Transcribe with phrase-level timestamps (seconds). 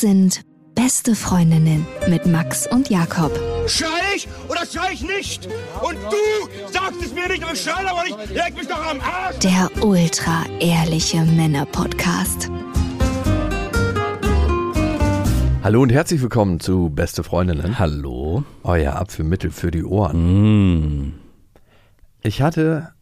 [0.00, 0.40] Das sind
[0.74, 3.38] beste Freundinnen mit Max und Jakob.
[3.66, 5.46] Schrei ich oder schrei ich nicht?
[5.82, 8.30] Und du sagst es mir nicht, aber ich schrei aber nicht.
[8.30, 9.38] Leg mich doch am Arsch.
[9.40, 12.50] Der ultra ehrliche Männer-Podcast.
[15.62, 17.78] Hallo und herzlich willkommen zu Beste Freundinnen.
[17.78, 18.44] Hallo.
[18.62, 21.08] Euer Apfelmittel für die Ohren.
[21.08, 21.12] Mm.
[22.22, 22.94] Ich hatte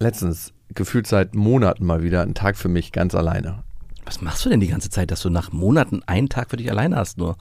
[0.00, 3.64] letztens gefühlt seit Monaten mal wieder einen Tag für mich ganz alleine.
[4.06, 6.70] Was machst du denn die ganze Zeit, dass du nach Monaten einen Tag für dich
[6.70, 7.36] alleine hast nur?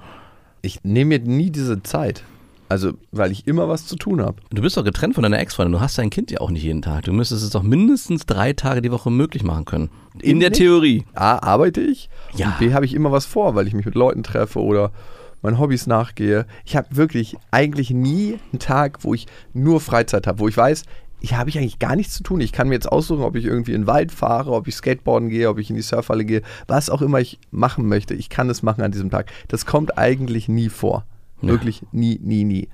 [0.62, 2.24] Ich nehme mir nie diese Zeit.
[2.68, 4.38] Also, weil ich immer was zu tun habe.
[4.50, 5.74] Du bist doch getrennt von deiner Ex-Freundin.
[5.74, 7.04] Du hast dein Kind ja auch nicht jeden Tag.
[7.04, 9.90] Du müsstest es doch mindestens drei Tage die Woche möglich machen können.
[10.20, 10.58] In der Nicht?
[10.58, 11.06] Theorie.
[11.14, 12.48] A, arbeite ich Ja.
[12.48, 14.92] und B, habe ich immer was vor, weil ich mich mit Leuten treffe oder
[15.44, 16.48] meinen Hobbys nachgehe.
[16.66, 20.86] Ich habe wirklich eigentlich nie einen Tag, wo ich nur Freizeit habe, wo ich weiß,
[21.22, 22.42] ich habe ich eigentlich gar nichts zu tun.
[22.42, 25.30] Ich kann mir jetzt aussuchen, ob ich irgendwie in den Wald fahre, ob ich Skateboarden
[25.30, 28.14] gehe, ob ich in die Surfhalle gehe, was auch immer ich machen möchte.
[28.14, 29.32] Ich kann es machen an diesem Tag.
[29.48, 31.06] Das kommt eigentlich nie vor.
[31.42, 32.70] Wirklich nie, nie, nie.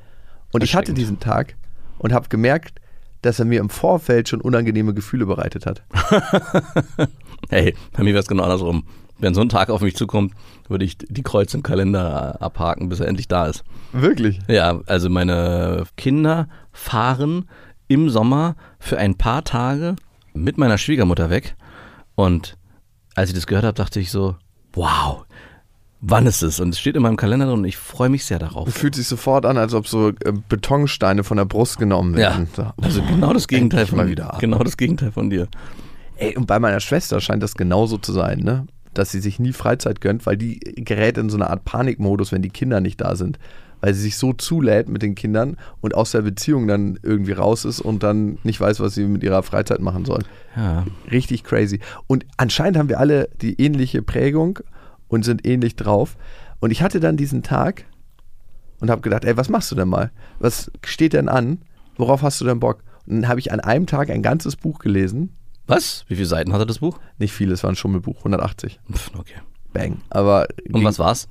[0.51, 1.55] Und ich hatte diesen Tag
[1.97, 2.79] und habe gemerkt,
[3.21, 5.83] dass er mir im Vorfeld schon unangenehme Gefühle bereitet hat.
[7.49, 8.83] Hey, bei mir wäre es genau andersrum.
[9.17, 10.33] Wenn so ein Tag auf mich zukommt,
[10.69, 13.63] würde ich die Kreuze im Kalender abhaken, bis er endlich da ist.
[13.91, 14.39] Wirklich?
[14.47, 17.49] Ja, also meine Kinder fahren
[17.91, 19.95] im Sommer für ein paar Tage
[20.33, 21.55] mit meiner Schwiegermutter weg.
[22.15, 22.57] Und
[23.15, 24.37] als ich das gehört habe, dachte ich so,
[24.71, 25.25] wow,
[25.99, 26.61] wann ist es?
[26.61, 28.73] Und es steht in meinem Kalender drin und ich freue mich sehr darauf.
[28.73, 32.47] Fühlt sich sofort an, als ob so äh, Betonsteine von der Brust genommen Ja, werden.
[32.55, 32.71] So.
[32.81, 34.37] also genau das Gegenteil von mal wieder.
[34.39, 35.47] Genau das Gegenteil von dir.
[36.15, 38.67] Ey, und bei meiner Schwester scheint das genauso zu sein, ne?
[38.93, 42.41] Dass sie sich nie Freizeit gönnt, weil die gerät in so eine Art Panikmodus, wenn
[42.41, 43.37] die Kinder nicht da sind.
[43.81, 47.65] Weil sie sich so zulädt mit den Kindern und aus der Beziehung dann irgendwie raus
[47.65, 50.23] ist und dann nicht weiß, was sie mit ihrer Freizeit machen soll.
[50.55, 50.85] Ja.
[51.11, 51.79] Richtig crazy.
[52.07, 54.59] Und anscheinend haben wir alle die ähnliche Prägung
[55.07, 56.15] und sind ähnlich drauf.
[56.59, 57.85] Und ich hatte dann diesen Tag
[58.79, 60.11] und habe gedacht, ey, was machst du denn mal?
[60.39, 61.59] Was steht denn an?
[61.97, 62.83] Worauf hast du denn Bock?
[63.07, 65.35] Und dann habe ich an einem Tag ein ganzes Buch gelesen.
[65.65, 66.05] Was?
[66.07, 66.99] Wie viele Seiten hatte das Buch?
[67.17, 68.79] Nicht viel, es war ein Schummelbuch, 180.
[68.91, 69.35] Pff, okay.
[69.73, 70.01] Bang.
[70.09, 71.27] Aber Und was war's?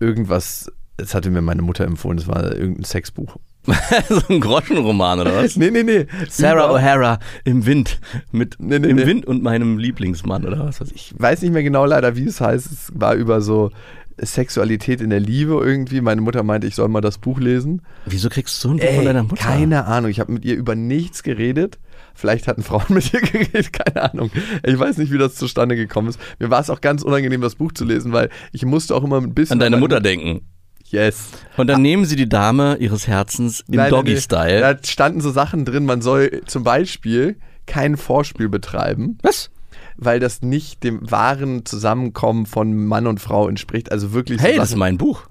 [0.00, 3.36] irgendwas, das hatte mir meine Mutter empfohlen, das war irgendein Sexbuch.
[4.10, 5.56] so ein Groschenroman oder was?
[5.56, 6.06] Nee, nee, nee.
[6.28, 7.98] Sarah O'Hara im Wind
[8.30, 9.06] mit Nee, nee, im nee.
[9.06, 11.12] Wind und meinem Lieblingsmann oder was weiß ich.
[11.12, 12.70] Ich weiß nicht mehr genau leider, wie es heißt.
[12.70, 13.70] Es war über so
[14.18, 16.00] Sexualität in der Liebe irgendwie.
[16.00, 17.82] Meine Mutter meinte, ich soll mal das Buch lesen.
[18.06, 19.42] Wieso kriegst du ein Buch Ey, von deiner Mutter?
[19.42, 20.10] Keine Ahnung.
[20.10, 21.78] Ich habe mit ihr über nichts geredet.
[22.14, 24.30] Vielleicht hatten Frauen mit ihr geredet, keine Ahnung.
[24.64, 26.20] Ich weiß nicht, wie das zustande gekommen ist.
[26.38, 29.20] Mir war es auch ganz unangenehm, das Buch zu lesen, weil ich musste auch immer
[29.20, 30.42] ein bisschen An deine meine- Mutter denken.
[30.86, 31.30] Yes.
[31.56, 33.88] Und dann nehmen sie die Dame ihres Herzens im.
[33.88, 34.60] Doggy-Style.
[34.60, 37.36] Da standen so Sachen drin, man soll zum Beispiel
[37.66, 39.50] kein Vorspiel betreiben, Was?
[39.96, 43.90] weil das nicht dem wahren Zusammenkommen von Mann und Frau entspricht.
[43.90, 45.22] Also wirklich so Hey, das ist Sachen- mein Buch.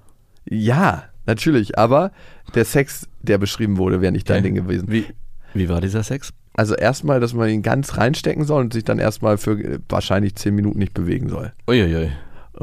[0.48, 2.10] Ja, natürlich, aber
[2.54, 4.90] der Sex, der beschrieben wurde, wäre nicht dein Ding gewesen.
[4.90, 5.06] Wie,
[5.54, 6.30] wie war dieser Sex?
[6.54, 10.34] Also erstmal, dass man ihn ganz reinstecken soll und sich dann erstmal für äh, wahrscheinlich
[10.36, 11.52] zehn Minuten nicht bewegen soll.
[11.68, 12.10] Uiuiui.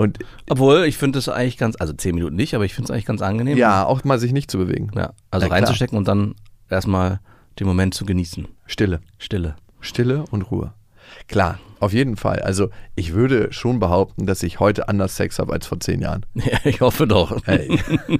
[0.01, 0.17] Und
[0.49, 3.05] Obwohl, ich finde es eigentlich ganz, also zehn Minuten nicht, aber ich finde es eigentlich
[3.05, 3.55] ganz angenehm.
[3.57, 4.89] ja, auch mal sich nicht zu bewegen.
[4.95, 5.59] ja also klar.
[5.59, 6.33] reinzustecken und dann
[6.69, 7.19] erstmal
[7.59, 8.47] den Moment zu genießen.
[8.65, 9.01] Stille.
[9.19, 9.55] Stille.
[9.79, 10.73] Stille und Ruhe.
[11.27, 12.39] Klar, auf jeden Fall.
[12.39, 16.25] Also ich würde schon behaupten, dass ich heute anders Sex habe als vor zehn Jahren.
[16.41, 17.45] Ja, ich hoffe doch.
[17.45, 17.79] Ey.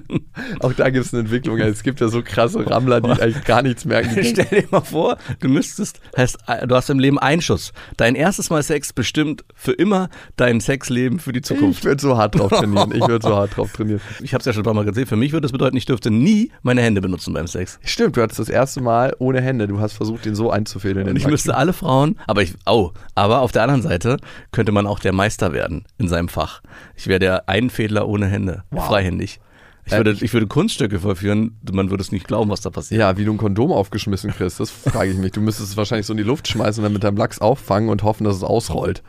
[0.60, 1.58] auch da gibt es eine Entwicklung.
[1.58, 4.24] Es gibt ja so krasse Rammler, die eigentlich gar nichts merken.
[4.24, 7.74] Stell dir mal vor, du müsstest, heißt, du hast im Leben einen Schuss.
[7.98, 11.80] Dein erstes Mal Sex bestimmt für immer dein Sexleben für die Zukunft.
[11.80, 12.92] ich würde so hart drauf trainieren.
[12.94, 14.02] Ich würde so hart drauf trainieren.
[14.22, 15.08] Ich habe es ja schon ein paar Mal gesehen.
[15.08, 17.80] Für mich würde das bedeuten, ich dürfte nie meine Hände benutzen beim Sex.
[17.84, 19.68] Stimmt, du hattest das erste Mal ohne Hände.
[19.68, 21.10] Du hast versucht, den so einzufädeln.
[21.10, 24.18] Und ich müsste alle Frauen, aber ich, oh, aber auf der anderen Seite
[24.52, 26.62] könnte man auch der Meister werden in seinem Fach.
[26.96, 29.40] Ich wäre der Einfädler ohne Hände, freihändig.
[29.86, 33.00] Ich Äh, würde, ich würde Kunststücke vollführen, man würde es nicht glauben, was da passiert.
[33.02, 35.32] Ja, wie du ein Kondom aufgeschmissen kriegst, das frage ich mich.
[35.32, 37.90] Du müsstest es wahrscheinlich so in die Luft schmeißen und dann mit deinem Lachs auffangen
[37.90, 39.02] und hoffen, dass es ausrollt.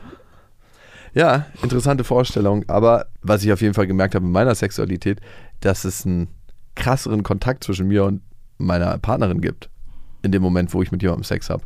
[1.15, 2.65] Ja, interessante Vorstellung.
[2.69, 5.21] Aber was ich auf jeden Fall gemerkt habe in meiner Sexualität,
[5.61, 6.29] dass es einen
[6.75, 8.23] krasseren Kontakt zwischen mir und
[8.56, 9.69] meiner Partnerin gibt.
[10.23, 11.65] In dem Moment, wo ich mit jemandem Sex habe.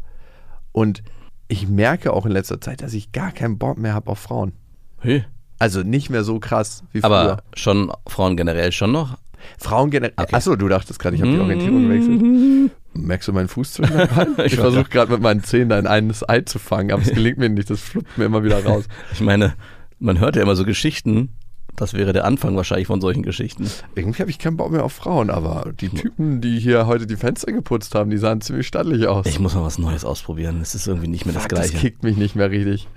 [0.72, 1.02] Und
[1.48, 4.52] ich merke auch in letzter Zeit, dass ich gar keinen Bock mehr habe auf Frauen.
[5.00, 5.24] Hey.
[5.58, 7.10] Also nicht mehr so krass wie früher.
[7.10, 9.16] Aber schon Frauen generell schon noch.
[9.58, 10.14] Frauen generell.
[10.16, 10.34] Okay.
[10.34, 12.72] Achso, du dachtest gerade, ich habe die Orientierung gewechselt.
[12.94, 14.34] Merkst du meinen Fuß zwischen den Beinen?
[14.38, 17.38] Ich Ich versuche gerade mit meinen Zähnen ein eines Ei zu fangen, aber es gelingt
[17.38, 17.70] mir nicht.
[17.70, 18.84] Das fluppt mir immer wieder raus.
[19.12, 19.54] Ich meine,
[19.98, 21.30] man hört ja immer so Geschichten.
[21.76, 23.70] Das wäre der Anfang wahrscheinlich von solchen Geschichten.
[23.94, 27.16] Irgendwie habe ich keinen Bock mehr auf Frauen, aber die Typen, die hier heute die
[27.16, 29.26] Fenster geputzt haben, die sahen ziemlich stattlich aus.
[29.26, 30.60] Ich muss mal was Neues ausprobieren.
[30.62, 31.76] Es ist irgendwie nicht mehr das Fuck, das Gleiche.
[31.76, 32.88] kickt mich nicht mehr richtig.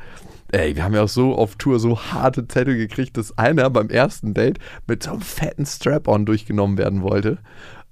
[0.51, 3.89] ey, wir haben ja auch so auf Tour so harte Zettel gekriegt, dass einer beim
[3.89, 7.37] ersten Date mit so einem fetten Strap-on durchgenommen werden wollte.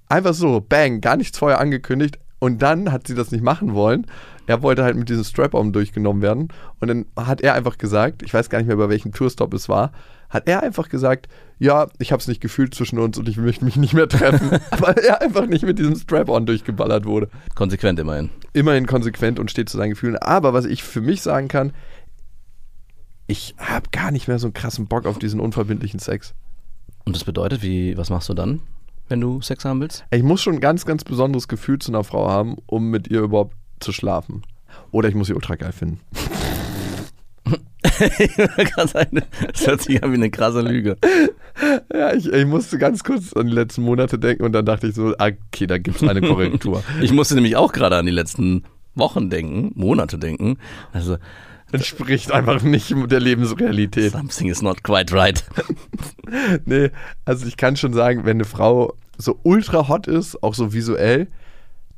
[0.08, 2.18] Einfach so, bang, gar nichts vorher angekündigt.
[2.40, 4.06] Und dann hat sie das nicht machen wollen.
[4.46, 6.48] Er wollte halt mit diesem Strap-on durchgenommen werden.
[6.80, 9.68] Und dann hat er einfach gesagt, ich weiß gar nicht mehr, bei welchem Tourstop es
[9.68, 9.92] war,
[10.28, 11.28] hat er einfach gesagt,
[11.58, 14.50] ja, ich habe es nicht gefühlt zwischen uns und ich möchte mich nicht mehr treffen,
[14.78, 17.28] weil er einfach nicht mit diesem Strap-on durchgeballert wurde.
[17.54, 18.30] Konsequent immerhin.
[18.52, 20.16] Immerhin konsequent und steht zu seinen Gefühlen.
[20.16, 21.72] Aber was ich für mich sagen kann,
[23.26, 26.34] ich habe gar nicht mehr so einen krassen Bock auf diesen unverbindlichen Sex.
[27.04, 28.60] Und das bedeutet, wie, was machst du dann,
[29.08, 30.04] wenn du Sex haben willst?
[30.10, 33.20] Ich muss schon ein ganz, ganz besonderes Gefühl zu einer Frau haben, um mit ihr
[33.20, 34.42] überhaupt zu schlafen.
[34.90, 36.00] Oder ich muss sie ultra geil finden.
[38.76, 40.96] Das hört sich an wie eine krasse Lüge.
[41.92, 44.94] Ja, ich, ich musste ganz kurz an die letzten Monate denken und dann dachte ich
[44.94, 46.82] so, ah, okay, da gibt es eine Korrektur.
[47.00, 48.64] Ich musste nämlich auch gerade an die letzten
[48.94, 50.58] Wochen denken, Monate denken.
[50.92, 51.18] Also
[51.70, 54.12] Entspricht einfach nicht der Lebensrealität.
[54.12, 55.44] something is not quite right.
[56.64, 56.90] Nee,
[57.24, 61.28] also ich kann schon sagen, wenn eine Frau so ultra hot ist, auch so visuell,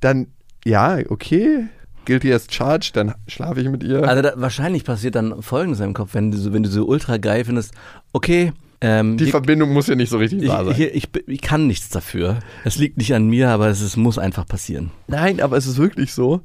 [0.01, 0.29] dann
[0.65, 1.69] ja, okay,
[2.05, 4.09] guilty as charged, dann schlafe ich mit ihr.
[4.09, 6.87] Also da, wahrscheinlich passiert dann Folgendes in deinem Kopf, wenn du, so- wenn du so
[6.87, 7.73] ultra geil findest,
[8.13, 10.73] okay, ähm, die hier- Verbindung muss ja nicht so richtig ich, sein.
[10.73, 12.39] hier, ich, ich kann nichts dafür.
[12.65, 14.91] Es liegt nicht an mir, aber es ist, muss einfach passieren.
[15.07, 16.41] Nein, aber es ist wirklich so.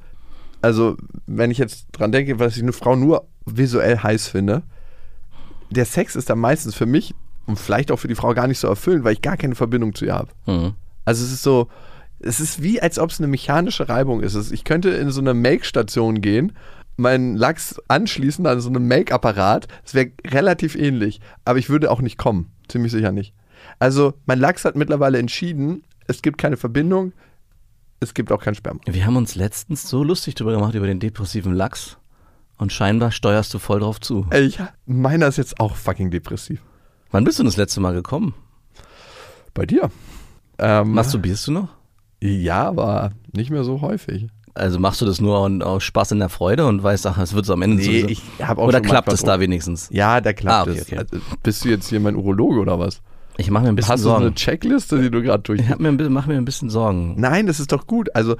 [0.62, 4.62] Also, wenn ich jetzt dran denke, was ich eine Frau nur visuell heiß finde,
[5.70, 7.14] der Sex ist dann meistens für mich
[7.46, 9.94] und vielleicht auch für die Frau gar nicht so erfüllend, weil ich gar keine Verbindung
[9.94, 10.28] zu ihr habe.
[10.46, 10.74] Mhm.
[11.04, 11.68] Also es ist so,
[12.18, 14.52] es ist wie, als ob es eine mechanische Reibung ist.
[14.52, 16.52] Ich könnte in so eine Make-Station gehen,
[16.96, 19.68] meinen Lachs anschließen an so einem Make-Apparat.
[19.84, 22.50] Es wäre relativ ähnlich, aber ich würde auch nicht kommen.
[22.68, 23.34] Ziemlich sicher nicht.
[23.78, 27.12] Also mein Lachs hat mittlerweile entschieden, es gibt keine Verbindung,
[28.00, 28.80] es gibt auch kein Sperma.
[28.86, 31.98] Wir haben uns letztens so lustig drüber gemacht über den depressiven Lachs
[32.58, 34.26] und scheinbar steuerst du voll drauf zu.
[34.30, 34.52] Ey,
[34.86, 36.62] meiner ist jetzt auch fucking depressiv.
[37.10, 38.34] Wann bist du denn das letzte Mal gekommen?
[39.54, 39.90] Bei dir?
[40.58, 41.68] Ähm, Masturbierst du noch?
[42.22, 44.26] Ja, aber nicht mehr so häufig.
[44.54, 45.36] Also machst du das nur
[45.66, 48.06] aus Spaß in der Freude und weißt, ach, es wird so am Ende Nee, sowieso.
[48.08, 49.88] ich hab auch Oder klappt es da wenigstens?
[49.92, 50.86] Ja, da klappt Ah, okay, es.
[50.86, 50.96] okay.
[50.98, 53.02] Also, bist du jetzt hier mein Urologe oder was?
[53.36, 54.24] Ich mache mir ein bisschen Hast du so Sorgen.
[54.26, 55.60] eine Checkliste, die du gerade durch?
[55.60, 57.16] Ich mir, ein mach mir ein bisschen Sorgen.
[57.18, 58.08] Nein, das ist doch gut.
[58.14, 58.36] Also,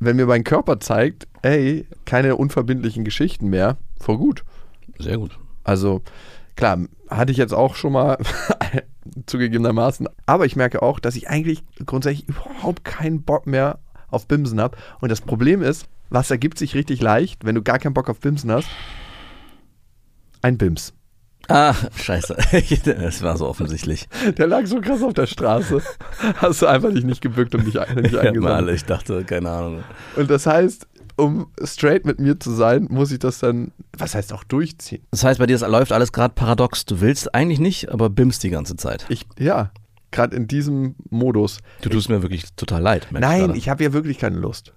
[0.00, 4.42] wenn mir mein Körper zeigt, ey, keine unverbindlichen Geschichten mehr, voll gut.
[4.98, 5.38] Sehr gut.
[5.62, 6.02] Also,
[6.56, 8.18] klar, hatte ich jetzt auch schon mal
[9.26, 10.08] zugegebenermaßen.
[10.26, 14.76] Aber ich merke auch, dass ich eigentlich grundsätzlich überhaupt keinen Bock mehr auf Bimsen habe.
[15.00, 18.20] Und das Problem ist, was ergibt sich richtig leicht, wenn du gar keinen Bock auf
[18.20, 18.68] Bimsen hast?
[20.42, 20.92] Ein Bims.
[21.48, 22.36] Ah, scheiße.
[22.84, 24.08] Das war so offensichtlich.
[24.38, 25.82] Der lag so krass auf der Straße.
[26.36, 28.54] Hast du einfach dich nicht gebückt und dich, nicht Ja, mal eingesammelt.
[28.54, 29.82] alle, ich dachte, keine Ahnung.
[30.16, 30.86] Und das heißt,
[31.20, 35.02] um straight mit mir zu sein, muss ich das dann, was heißt auch durchziehen?
[35.10, 36.84] Das heißt, bei dir läuft alles gerade paradox.
[36.84, 39.06] Du willst eigentlich nicht, aber bimmst die ganze Zeit.
[39.08, 39.70] Ich, ja,
[40.10, 41.58] gerade in diesem Modus.
[41.82, 43.08] Du tust mir wirklich total leid.
[43.12, 43.58] merk Nein, gerade.
[43.58, 44.74] ich habe ja wirklich keine Lust.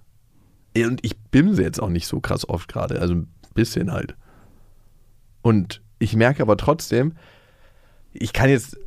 [0.76, 4.16] Und ich bimse jetzt auch nicht so krass oft gerade, also ein bisschen halt.
[5.42, 7.14] Und ich merke aber trotzdem,
[8.12, 8.78] ich kann jetzt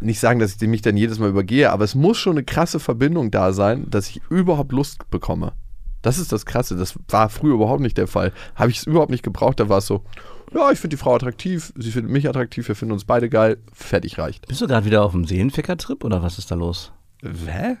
[0.00, 2.80] nicht sagen, dass ich mich dann jedes Mal übergehe, aber es muss schon eine krasse
[2.80, 5.52] Verbindung da sein, dass ich überhaupt Lust bekomme.
[6.02, 6.76] Das ist das Krasse.
[6.76, 8.32] Das war früher überhaupt nicht der Fall.
[8.54, 9.58] Habe ich es überhaupt nicht gebraucht.
[9.60, 10.04] Da war es so,
[10.54, 13.58] ja, ich finde die Frau attraktiv, sie findet mich attraktiv, wir finden uns beide geil,
[13.72, 14.46] fertig reicht.
[14.48, 16.92] Bist du gerade wieder auf dem Seelenficker-Trip oder was ist da los?
[17.22, 17.76] Hä?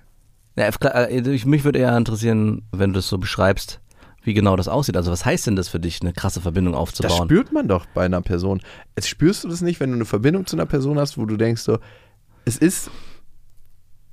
[0.56, 3.80] Ja, äh, ich- mich würde eher interessieren, wenn du das so beschreibst,
[4.24, 4.96] wie genau das aussieht.
[4.96, 7.28] Also was heißt denn das für dich, eine krasse Verbindung Das aufzubauen?
[7.28, 8.60] spürt man doch bei einer Person.
[8.96, 11.36] Jetzt spürst du das nicht, wenn du eine Verbindung zu einer Person hast, wo du
[11.36, 11.78] denkst so,
[12.44, 12.90] es ist,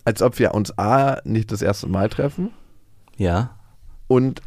[0.05, 2.51] als ob wir uns A, nicht das erste Mal treffen
[3.17, 3.57] ja,
[4.07, 4.41] und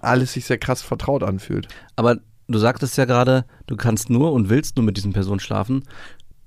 [0.00, 1.68] alles sich sehr krass vertraut anfühlt.
[1.96, 5.82] aber du sagtest ja gerade, du kannst nur und willst nur mit diesen Personen schlafen,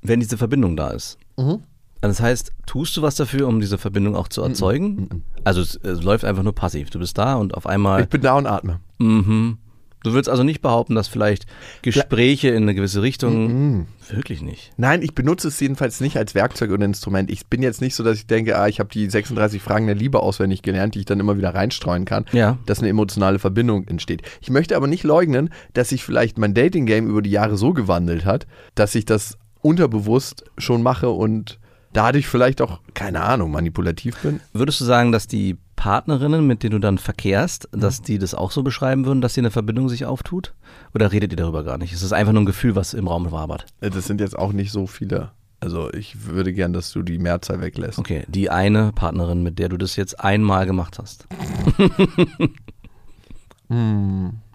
[0.04, 1.18] wenn diese Verbindung da ist.
[1.38, 1.62] Also
[2.02, 5.24] Das heißt, tust du was dafür, um diese Verbindung auch zu erzeugen?
[5.44, 6.92] Also es, es läuft einfach nur passiv.
[6.92, 8.04] Du bist da und auf einmal.
[8.04, 8.80] Ich bin da und atme.
[9.00, 9.58] Mhm.
[10.04, 11.46] Du willst also nicht behaupten, dass vielleicht
[11.82, 13.88] Gespräche in eine gewisse Richtung.
[14.10, 14.72] Wirklich nicht.
[14.78, 17.30] Nein, ich benutze es jedenfalls nicht als Werkzeug oder Instrument.
[17.32, 19.96] Ich bin jetzt nicht so, dass ich denke, ah, ich habe die 36 Fragen der
[19.96, 22.58] Liebe auswendig gelernt, die ich dann immer wieder reinstreuen kann, Ja.
[22.66, 24.22] dass eine emotionale Verbindung entsteht.
[24.40, 28.24] Ich möchte aber nicht leugnen, dass sich vielleicht mein Dating-Game über die Jahre so gewandelt
[28.26, 31.60] hat, dass ich das unterbewusst schon mache und
[31.92, 34.40] dadurch vielleicht auch, keine Ahnung, manipulativ bin.
[34.54, 38.52] Würdest du sagen, dass die Partnerinnen, mit denen du dann verkehrst, dass die das auch
[38.52, 40.54] so beschreiben würden, dass hier eine Verbindung sich auftut?
[40.94, 41.94] Oder redet ihr darüber gar nicht?
[41.94, 43.66] Es ist einfach nur ein Gefühl, was im Raum wabert.
[43.80, 45.32] Äh, Das sind jetzt auch nicht so viele.
[45.60, 47.98] Also ich würde gern, dass du die Mehrzahl weglässt.
[47.98, 51.26] Okay, die eine Partnerin, mit der du das jetzt einmal gemacht hast.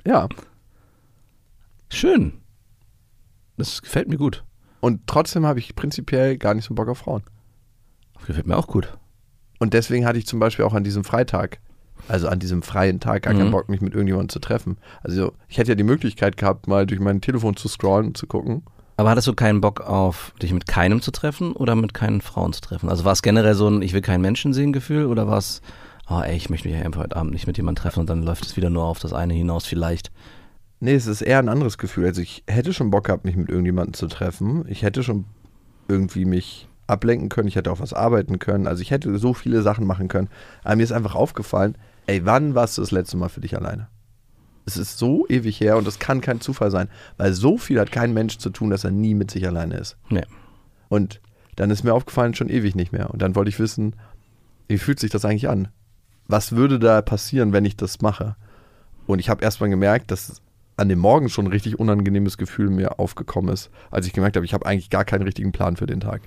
[0.05, 0.27] Ja,
[1.91, 2.33] Schön.
[3.59, 4.45] Das gefällt mir gut.
[4.81, 7.23] Und trotzdem habe ich prinzipiell gar nicht so Bock auf Frauen.
[8.27, 8.97] Gefällt mir auch gut.
[9.63, 11.61] Und deswegen hatte ich zum Beispiel auch an diesem Freitag,
[12.09, 13.53] also an diesem freien Tag, gar keinen Mhm.
[13.53, 14.77] Bock, mich mit irgendjemandem zu treffen.
[15.05, 18.27] Also ich hätte ja die Möglichkeit gehabt, mal durch mein Telefon zu scrollen und zu
[18.27, 18.65] gucken.
[18.97, 22.53] Aber hattest du keinen Bock auf, dich mit keinem zu treffen oder mit keinen Frauen
[22.53, 22.89] zu treffen?
[22.89, 25.63] Also war es generell so ein Ich will keinen Menschen sehen Gefühl oder war es,
[26.11, 28.45] oh ey, ich möchte mich einfach heute Abend nicht mit jemandem treffen und dann läuft
[28.45, 30.11] es wieder nur auf das eine hinaus vielleicht?
[30.81, 32.07] Nee, es ist eher ein anderes Gefühl.
[32.07, 34.65] Also ich hätte schon Bock gehabt, mich mit irgendjemandem zu treffen.
[34.67, 35.27] Ich hätte schon
[35.87, 37.49] irgendwie mich ablenken können.
[37.49, 38.67] Ich hätte auch was arbeiten können.
[38.67, 40.29] Also ich hätte so viele Sachen machen können.
[40.63, 43.89] Aber mir ist einfach aufgefallen, ey, wann warst du das letzte Mal für dich alleine?
[44.65, 47.91] Es ist so ewig her und das kann kein Zufall sein, weil so viel hat
[47.91, 49.97] kein Mensch zu tun, dass er nie mit sich alleine ist.
[50.09, 50.25] Nee.
[50.89, 51.21] Und
[51.57, 53.11] dann ist mir aufgefallen, schon ewig nicht mehr.
[53.11, 53.97] Und dann wollte ich wissen,
[54.69, 55.69] wie fühlt sich das eigentlich an?
[56.29, 58.37] Was würde da passieren, wenn ich das mache?
[59.07, 60.41] Und ich habe erstmal gemerkt, dass
[60.77, 64.47] an dem Morgen schon ein richtig unangenehmes Gefühl mir aufgekommen ist, als ich gemerkt habe,
[64.47, 66.23] ich habe eigentlich gar keinen richtigen Plan für den Tag.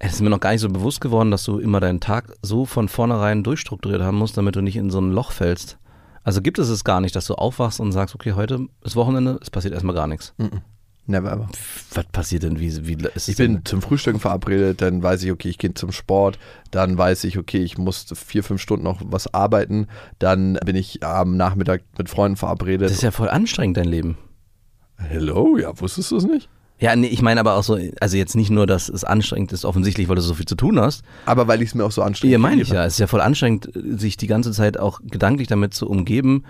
[0.00, 2.64] Es ist mir noch gar nicht so bewusst geworden, dass du immer deinen Tag so
[2.66, 5.78] von vornherein durchstrukturiert haben musst, damit du nicht in so ein Loch fällst.
[6.22, 9.38] Also gibt es es gar nicht, dass du aufwachst und sagst, okay, heute ist Wochenende,
[9.42, 10.34] es passiert erstmal gar nichts.
[11.06, 11.48] Never ever.
[11.94, 12.60] Was passiert denn?
[12.60, 13.64] Wie, wie ist Ich bin denn?
[13.64, 16.38] zum Frühstücken verabredet, dann weiß ich, okay, ich gehe zum Sport,
[16.70, 19.86] dann weiß ich, okay, ich muss vier, fünf Stunden noch was arbeiten,
[20.18, 22.84] dann bin ich am Nachmittag mit Freunden verabredet.
[22.84, 24.18] Das ist ja voll anstrengend, dein Leben.
[24.98, 26.50] Hello, ja, wusstest du es nicht?
[26.80, 29.64] Ja, nee, ich meine aber auch so, also jetzt nicht nur, dass es anstrengend ist,
[29.64, 31.02] offensichtlich, weil du so viel zu tun hast.
[31.26, 32.84] Aber weil ich es mir auch so anstrengend Ja, meine ich ja.
[32.84, 36.44] Es ist ja voll anstrengend, sich die ganze Zeit auch gedanklich damit zu umgeben,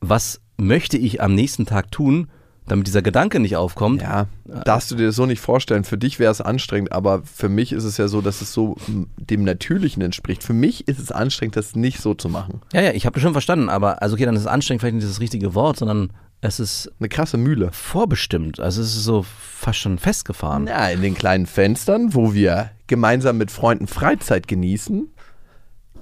[0.00, 2.28] was möchte ich am nächsten Tag tun,
[2.66, 4.00] damit dieser Gedanke nicht aufkommt.
[4.00, 4.26] Ja,
[4.64, 5.84] darfst du dir das so nicht vorstellen.
[5.84, 8.76] Für dich wäre es anstrengend, aber für mich ist es ja so, dass es so
[9.16, 10.44] dem Natürlichen entspricht.
[10.44, 12.60] Für mich ist es anstrengend, das nicht so zu machen.
[12.72, 15.08] Ja, ja, ich habe das schon verstanden, aber also okay, dann ist anstrengend vielleicht nicht
[15.08, 17.70] das richtige Wort, sondern es ist Eine krasse Mühle.
[17.72, 18.60] vorbestimmt.
[18.60, 20.66] Also es ist so fast schon festgefahren.
[20.66, 25.08] Ja, in den kleinen Fenstern, wo wir gemeinsam mit Freunden Freizeit genießen,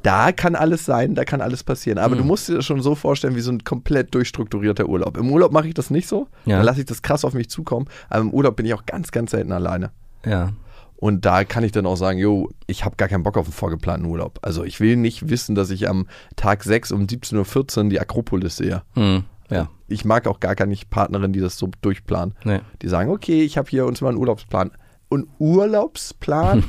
[0.02, 1.98] da kann alles sein, da kann alles passieren.
[1.98, 5.16] Aber du musst dir das schon so vorstellen, wie so ein komplett durchstrukturierter Urlaub.
[5.16, 6.28] Im Urlaub mache ich das nicht so.
[6.46, 6.58] Ja.
[6.58, 7.88] Da lasse ich das krass auf mich zukommen.
[8.08, 9.90] Aber im Urlaub bin ich auch ganz, ganz selten alleine.
[10.24, 10.52] Ja.
[10.96, 13.52] Und da kann ich dann auch sagen, jo, ich habe gar keinen Bock auf einen
[13.52, 14.38] vorgeplanten Urlaub.
[14.42, 18.56] Also ich will nicht wissen, dass ich am Tag 6 um 17.14 Uhr die Akropolis
[18.56, 18.82] sehe.
[18.94, 19.24] Hm.
[19.50, 19.70] Ja.
[19.86, 22.34] Ich mag auch gar keine Partnerin, die das so durchplanen.
[22.44, 22.60] Nee.
[22.82, 24.70] Die sagen, okay, ich habe hier uns mal einen Urlaubsplan.
[25.08, 26.62] Und Urlaubsplan?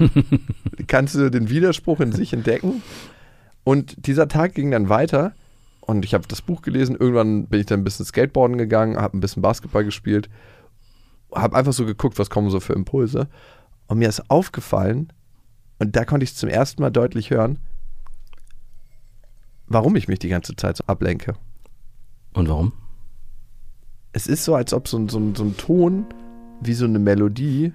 [0.87, 2.81] Kannst du den Widerspruch in sich entdecken?
[3.63, 5.33] Und dieser Tag ging dann weiter
[5.81, 6.95] und ich habe das Buch gelesen.
[6.97, 10.29] Irgendwann bin ich dann ein bisschen Skateboarden gegangen, habe ein bisschen Basketball gespielt,
[11.33, 13.27] habe einfach so geguckt, was kommen so für Impulse.
[13.87, 15.11] Und mir ist aufgefallen,
[15.79, 17.59] und da konnte ich es zum ersten Mal deutlich hören,
[19.67, 21.35] warum ich mich die ganze Zeit so ablenke.
[22.33, 22.73] Und warum?
[24.11, 26.05] es ist so, als ob so, ein- so, so ein Ton
[26.61, 27.73] wie so eine Melodie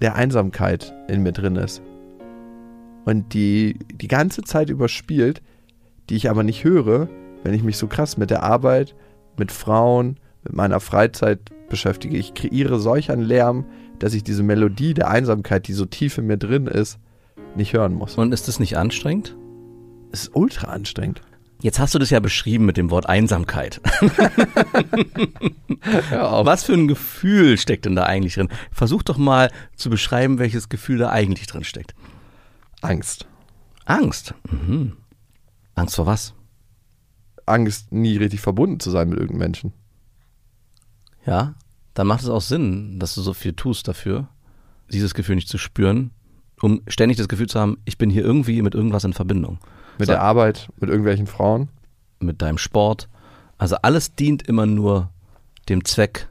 [0.00, 1.82] der Einsamkeit in mir drin ist.
[3.04, 5.42] Und die die ganze Zeit überspielt,
[6.08, 7.08] die ich aber nicht höre,
[7.42, 8.94] wenn ich mich so krass mit der Arbeit,
[9.36, 12.16] mit Frauen, mit meiner Freizeit beschäftige.
[12.16, 13.64] Ich kreiere solch einen Lärm,
[13.98, 16.98] dass ich diese Melodie der Einsamkeit, die so tief in mir drin ist,
[17.56, 18.16] nicht hören muss.
[18.16, 19.36] Und ist das nicht anstrengend?
[20.12, 21.22] Es ist ultra anstrengend.
[21.62, 23.80] Jetzt hast du das ja beschrieben mit dem Wort Einsamkeit.
[26.20, 28.48] Was für ein Gefühl steckt denn da eigentlich drin?
[28.72, 31.94] Versuch doch mal zu beschreiben, welches Gefühl da eigentlich drin steckt.
[32.80, 33.28] Angst.
[33.84, 34.34] Angst.
[34.50, 34.96] Mhm.
[35.76, 36.34] Angst vor was?
[37.46, 39.72] Angst, nie richtig verbunden zu sein mit irgendeinem Menschen.
[41.24, 41.54] Ja,
[41.94, 44.28] dann macht es auch Sinn, dass du so viel tust dafür,
[44.90, 46.10] dieses Gefühl nicht zu spüren,
[46.60, 49.60] um ständig das Gefühl zu haben, ich bin hier irgendwie mit irgendwas in Verbindung.
[49.98, 50.12] Mit So.
[50.12, 51.68] der Arbeit, mit irgendwelchen Frauen.
[52.20, 53.08] Mit deinem Sport.
[53.58, 55.10] Also alles dient immer nur
[55.68, 56.28] dem Zweck.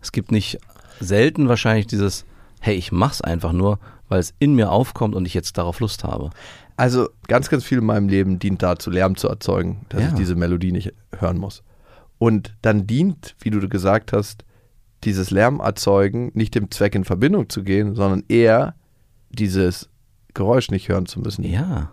[0.00, 0.58] Es gibt nicht
[1.00, 2.24] selten wahrscheinlich dieses,
[2.60, 6.04] hey, ich mach's einfach nur, weil es in mir aufkommt und ich jetzt darauf Lust
[6.04, 6.30] habe.
[6.76, 10.08] Also ganz, ganz viel in meinem Leben dient dazu, Lärm zu erzeugen, dass Ja.
[10.08, 11.62] ich diese Melodie nicht hören muss.
[12.18, 14.44] Und dann dient, wie du gesagt hast,
[15.04, 18.74] dieses Lärm erzeugen nicht dem Zweck in Verbindung zu gehen, sondern eher
[19.30, 19.88] dieses
[20.32, 21.44] Geräusch nicht hören zu müssen.
[21.44, 21.92] Ja.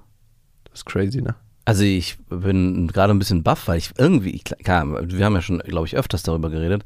[0.71, 1.35] Das ist crazy, ne?
[1.65, 5.59] Also ich bin gerade ein bisschen baff, weil ich irgendwie, klar, wir haben ja schon,
[5.59, 6.83] glaube ich, öfters darüber geredet,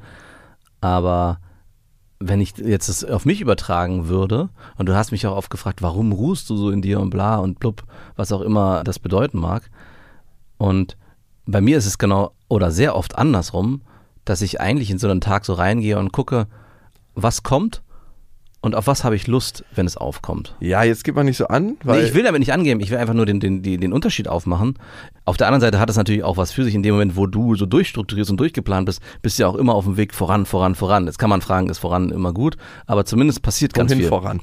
[0.82, 1.40] aber
[2.20, 5.82] wenn ich jetzt das auf mich übertragen würde und du hast mich auch oft gefragt,
[5.82, 7.84] warum ruhst du so in dir und bla und blub,
[8.16, 9.70] was auch immer das bedeuten mag.
[10.58, 10.98] Und
[11.46, 13.82] bei mir ist es genau oder sehr oft andersrum,
[14.24, 16.48] dass ich eigentlich in so einen Tag so reingehe und gucke,
[17.14, 17.84] was kommt
[18.66, 20.56] und auf was habe ich Lust, wenn es aufkommt.
[20.60, 22.90] Ja, jetzt gibt man nicht so an, weil Nee, ich will damit nicht angeben, ich
[22.90, 24.80] will einfach nur den, den, den, Unterschied aufmachen.
[25.24, 27.28] Auf der anderen Seite hat es natürlich auch was für sich in dem Moment, wo
[27.28, 30.48] du so durchstrukturierst und durchgeplant bist, bist du ja auch immer auf dem Weg voran,
[30.48, 31.06] voran, voran.
[31.06, 32.58] Jetzt kann man fragen, ist voran immer gut,
[32.88, 34.10] aber zumindest passiert ganz wohin viel.
[34.10, 34.42] voran.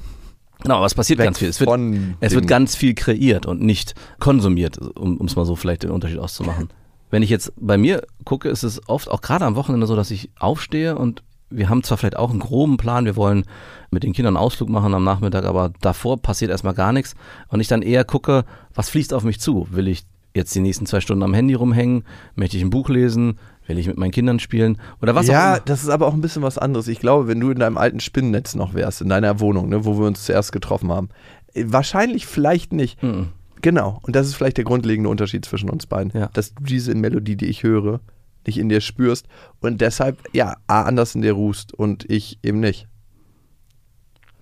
[0.61, 1.49] Genau, aber es passiert Weg ganz viel.
[1.49, 5.57] Es wird, von es wird ganz viel kreiert und nicht konsumiert, um es mal so
[5.57, 6.69] vielleicht den Unterschied auszumachen.
[7.11, 10.09] Wenn ich jetzt bei mir gucke, ist es oft auch gerade am Wochenende so, dass
[10.09, 11.23] ich aufstehe und
[11.55, 13.45] wir haben zwar vielleicht auch einen groben Plan, wir wollen
[13.91, 17.15] mit den Kindern einen Ausflug machen am Nachmittag, aber davor passiert erstmal gar nichts
[17.49, 19.67] und ich dann eher gucke, was fließt auf mich zu?
[19.71, 22.03] Will ich jetzt die nächsten zwei Stunden am Handy rumhängen?
[22.35, 23.37] Möchte ich ein Buch lesen?
[23.67, 24.77] Will ich mit meinen Kindern spielen?
[25.01, 25.63] Oder was auch ja, immer?
[25.65, 26.87] das ist aber auch ein bisschen was anderes.
[26.87, 29.97] Ich glaube, wenn du in deinem alten Spinnennetz noch wärst, in deiner Wohnung, ne, wo
[29.97, 31.09] wir uns zuerst getroffen haben,
[31.53, 33.01] äh, wahrscheinlich vielleicht nicht.
[33.01, 33.29] Mhm.
[33.61, 33.99] Genau.
[34.01, 36.11] Und das ist vielleicht der grundlegende Unterschied zwischen uns beiden.
[36.13, 36.29] Ja.
[36.33, 38.01] Dass du diese Melodie, die ich höre,
[38.47, 39.27] nicht in dir spürst
[39.61, 42.87] und deshalb, ja, A, anders in dir ruhst und ich eben nicht.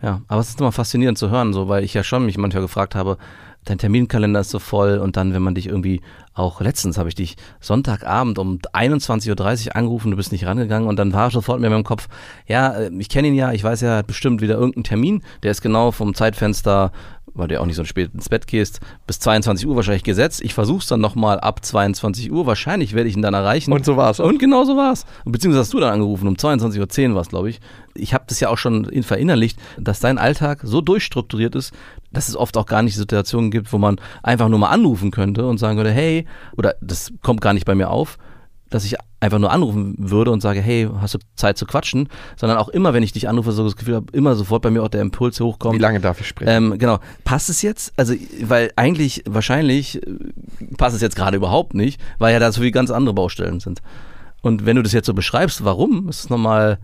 [0.02, 2.64] Ja, aber es ist immer faszinierend zu hören, so, weil ich ja schon mich manchmal
[2.64, 3.18] gefragt habe,
[3.66, 6.02] dein Terminkalender ist so voll und dann, wenn man dich irgendwie
[6.34, 10.98] auch letztens habe ich dich Sonntagabend um 21.30 Uhr angerufen, du bist nicht rangegangen und
[10.98, 12.08] dann war sofort mir meinem Kopf,
[12.48, 15.24] ja, äh, ich kenne ihn ja, ich weiß ja, er hat bestimmt wieder irgendeinen Termin,
[15.44, 16.92] der ist genau vom Zeitfenster,
[17.34, 20.42] weil du ja auch nicht so spät ins Bett gehst, bis 22 Uhr wahrscheinlich gesetzt.
[20.44, 23.72] Ich versuche es dann nochmal ab 22 Uhr, wahrscheinlich werde ich ihn dann erreichen.
[23.72, 24.20] Und so war's.
[24.20, 25.06] Und genau so war's.
[25.26, 27.60] Und Beziehungsweise hast du dann angerufen, um 22.10 Uhr war es, glaube ich.
[27.94, 31.74] Ich habe das ja auch schon in- verinnerlicht, dass dein Alltag so durchstrukturiert ist,
[32.12, 35.46] dass es oft auch gar nicht Situationen gibt, wo man einfach nur mal anrufen könnte
[35.46, 36.26] und sagen würde, hey,
[36.58, 38.18] oder das kommt gar nicht bei mir auf,
[38.72, 42.58] dass ich einfach nur anrufen würde und sage, hey, hast du Zeit zu quatschen, sondern
[42.58, 44.88] auch immer, wenn ich dich anrufe, so das Gefühl habe, immer sofort bei mir auch
[44.88, 45.76] der Impuls hochkommt.
[45.76, 46.72] Wie lange darf ich sprechen?
[46.72, 47.00] Ähm, genau.
[47.24, 47.94] Passt es jetzt?
[47.98, 50.16] Also, weil eigentlich, wahrscheinlich äh,
[50.78, 53.82] passt es jetzt gerade überhaupt nicht, weil ja da so viele ganz andere Baustellen sind.
[54.42, 56.80] Und wenn du das jetzt so beschreibst, warum, ist es nochmal,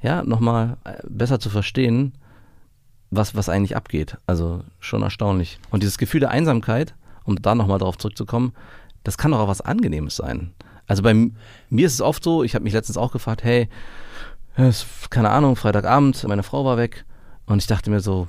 [0.00, 2.14] ja, nochmal äh, besser zu verstehen,
[3.10, 4.16] was, was eigentlich abgeht.
[4.26, 5.58] Also schon erstaunlich.
[5.70, 6.94] Und dieses Gefühl der Einsamkeit,
[7.24, 8.52] um da nochmal drauf zurückzukommen,
[9.02, 10.52] das kann doch auch was Angenehmes sein.
[10.86, 13.68] Also bei mir ist es oft so, ich habe mich letztens auch gefragt, hey,
[14.56, 17.04] es ist, keine Ahnung, Freitagabend, meine Frau war weg
[17.46, 18.28] und ich dachte mir so,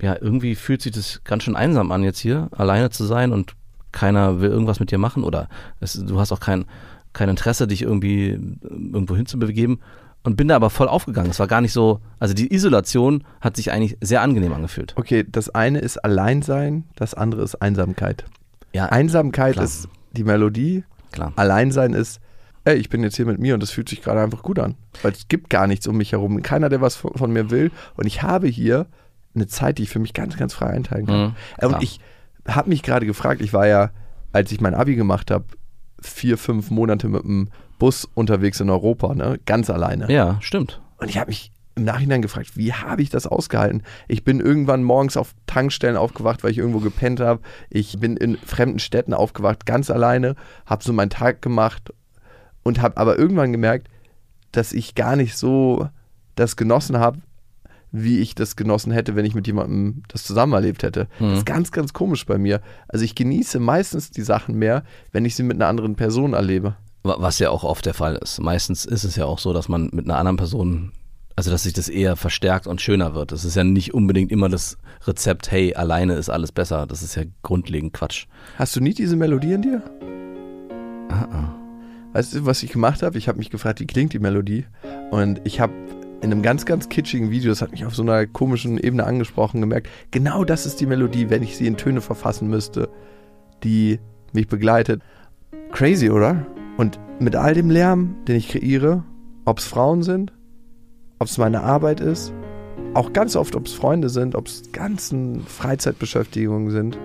[0.00, 3.54] ja, irgendwie fühlt sich das ganz schön einsam an, jetzt hier alleine zu sein und
[3.92, 5.48] keiner will irgendwas mit dir machen oder
[5.80, 6.66] es, du hast auch kein,
[7.12, 8.38] kein Interesse, dich irgendwie äh,
[8.70, 9.80] irgendwo hinzubegeben
[10.24, 11.30] und bin da aber voll aufgegangen.
[11.30, 14.94] Es war gar nicht so, also die Isolation hat sich eigentlich sehr angenehm angefühlt.
[14.96, 18.24] Okay, das eine ist Alleinsein, das andere ist Einsamkeit.
[18.72, 19.64] Ja, Einsamkeit klar.
[19.64, 21.32] ist die Melodie, klar.
[21.36, 22.20] Alleinsein ist,
[22.64, 24.74] ey, ich bin jetzt hier mit mir und es fühlt sich gerade einfach gut an.
[25.02, 26.42] Weil es gibt gar nichts um mich herum.
[26.42, 27.70] Keiner, der was von, von mir will.
[27.96, 28.86] Und ich habe hier
[29.34, 31.20] eine Zeit, die ich für mich ganz, ganz frei einteilen kann.
[31.20, 31.82] Mhm, Äh, und klar.
[31.82, 32.00] ich
[32.46, 33.90] habe mich gerade gefragt, ich war ja,
[34.32, 35.44] als ich mein Abi gemacht habe,
[36.00, 39.38] vier, fünf Monate mit dem Bus unterwegs in Europa, ne?
[39.46, 40.10] ganz alleine.
[40.12, 40.80] Ja, stimmt.
[40.98, 43.82] Und ich habe mich im Nachhinein gefragt, wie habe ich das ausgehalten?
[44.08, 47.40] Ich bin irgendwann morgens auf Tankstellen aufgewacht, weil ich irgendwo gepennt habe.
[47.70, 50.34] Ich bin in fremden Städten aufgewacht, ganz alleine,
[50.66, 51.92] habe so meinen Tag gemacht
[52.62, 53.88] und habe aber irgendwann gemerkt,
[54.52, 55.88] dass ich gar nicht so
[56.34, 57.18] das genossen habe,
[57.90, 61.08] wie ich das genossen hätte, wenn ich mit jemandem das zusammen erlebt hätte.
[61.18, 62.60] Das ist ganz, ganz komisch bei mir.
[62.88, 66.76] Also ich genieße meistens die Sachen mehr, wenn ich sie mit einer anderen Person erlebe.
[67.02, 68.40] Wa- Was ja auch oft der Fall ist.
[68.40, 70.92] Meistens ist es ja auch so, dass man mit einer anderen Person,
[71.38, 73.30] also dass sich das eher verstärkt und schöner wird.
[73.30, 76.84] Das ist ja nicht unbedingt immer das Rezept, hey, alleine ist alles besser.
[76.84, 78.26] Das ist ja grundlegend Quatsch.
[78.56, 79.82] Hast du nie diese Melodie in dir?
[81.10, 81.54] Ah,
[82.12, 83.16] Weißt du, was ich gemacht habe?
[83.18, 84.64] Ich habe mich gefragt, wie klingt die Melodie?
[85.12, 85.72] Und ich habe
[86.22, 89.60] in einem ganz, ganz kitschigen Video, das hat mich auf so einer komischen Ebene angesprochen,
[89.60, 92.88] gemerkt, genau das ist die Melodie, wenn ich sie in Töne verfassen müsste,
[93.62, 94.00] die
[94.32, 95.02] mich begleitet.
[95.70, 96.44] Crazy, oder?
[96.78, 99.04] Und mit all dem Lärm, den ich kreiere,
[99.44, 100.32] ob es Frauen sind,
[101.18, 102.32] ob es meine Arbeit ist,
[102.94, 106.98] auch ganz oft, ob es Freunde sind, ob es ganzen Freizeitbeschäftigungen sind,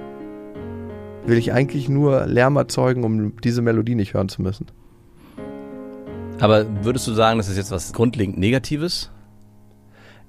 [1.25, 4.67] will ich eigentlich nur Lärm erzeugen, um diese Melodie nicht hören zu müssen.
[6.39, 9.11] Aber würdest du sagen, das ist jetzt was grundlegend Negatives?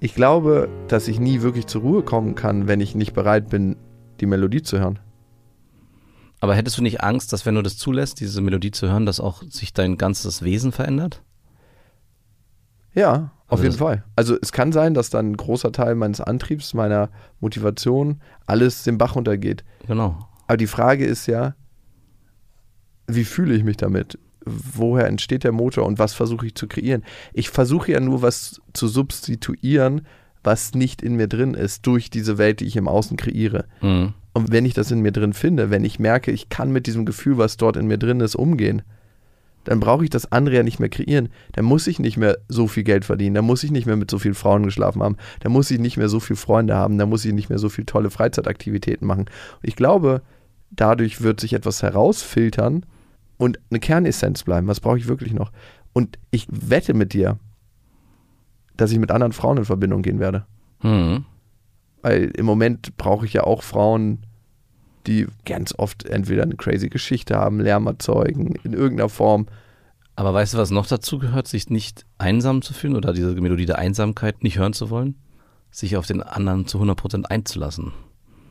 [0.01, 3.77] Ich glaube, dass ich nie wirklich zur Ruhe kommen kann, wenn ich nicht bereit bin,
[4.21, 4.99] die Melodie zu hören.
[6.41, 9.19] Aber hättest du nicht Angst, dass wenn du das zulässt, diese Melodie zu hören, dass
[9.19, 11.23] auch sich dein ganzes Wesen verändert?
[12.95, 14.05] Ja, auf Also jeden Fall.
[14.17, 18.99] Also es kann sein, dass dann ein großer Teil meines Antriebs, meiner Motivation, alles den
[18.99, 19.65] Bach runtergeht.
[19.87, 20.29] Genau.
[20.47, 21.55] Aber die Frage ist ja,
[23.07, 24.19] wie fühle ich mich damit?
[24.47, 27.03] Woher entsteht der Motor und was versuche ich zu kreieren?
[27.33, 30.03] Ich versuche ja nur was zu substituieren,
[30.43, 33.65] was nicht in mir drin ist, durch diese Welt, die ich im Außen kreiere.
[33.81, 34.13] Mhm.
[34.35, 37.07] Und wenn ich das in mir drin finde, wenn ich merke, ich kann mit diesem
[37.07, 38.83] Gefühl, was dort in mir drin ist, umgehen,
[39.65, 41.29] dann brauche ich das andere ja nicht mehr kreieren.
[41.53, 44.11] Dann muss ich nicht mehr so viel Geld verdienen, dann muss ich nicht mehr mit
[44.11, 47.09] so vielen Frauen geschlafen haben, dann muss ich nicht mehr so viele Freunde haben, dann
[47.09, 49.27] muss ich nicht mehr so viele tolle Freizeitaktivitäten machen.
[49.27, 50.23] Und ich glaube,
[50.71, 52.87] dadurch wird sich etwas herausfiltern
[53.37, 54.69] und eine Kernessenz bleiben.
[54.69, 55.51] Was brauche ich wirklich noch?
[55.93, 57.39] Und ich wette mit dir,
[58.77, 60.47] dass ich mit anderen Frauen in Verbindung gehen werde.
[60.81, 61.25] Hm.
[62.03, 64.27] Weil im Moment brauche ich ja auch Frauen,
[65.07, 69.47] die ganz oft entweder eine crazy Geschichte haben, Lärm erzeugen, in irgendeiner Form.
[70.17, 73.67] Aber weißt du, was noch dazu gehört, sich nicht einsam zu fühlen oder diese Melodie
[73.67, 75.17] der Einsamkeit nicht hören zu wollen?
[75.71, 77.93] Sich auf den anderen zu 100% einzulassen.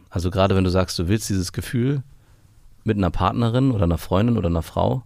[0.09, 2.03] Also gerade wenn du sagst, du willst dieses Gefühl
[2.83, 5.03] mit einer Partnerin oder einer Freundin oder einer Frau,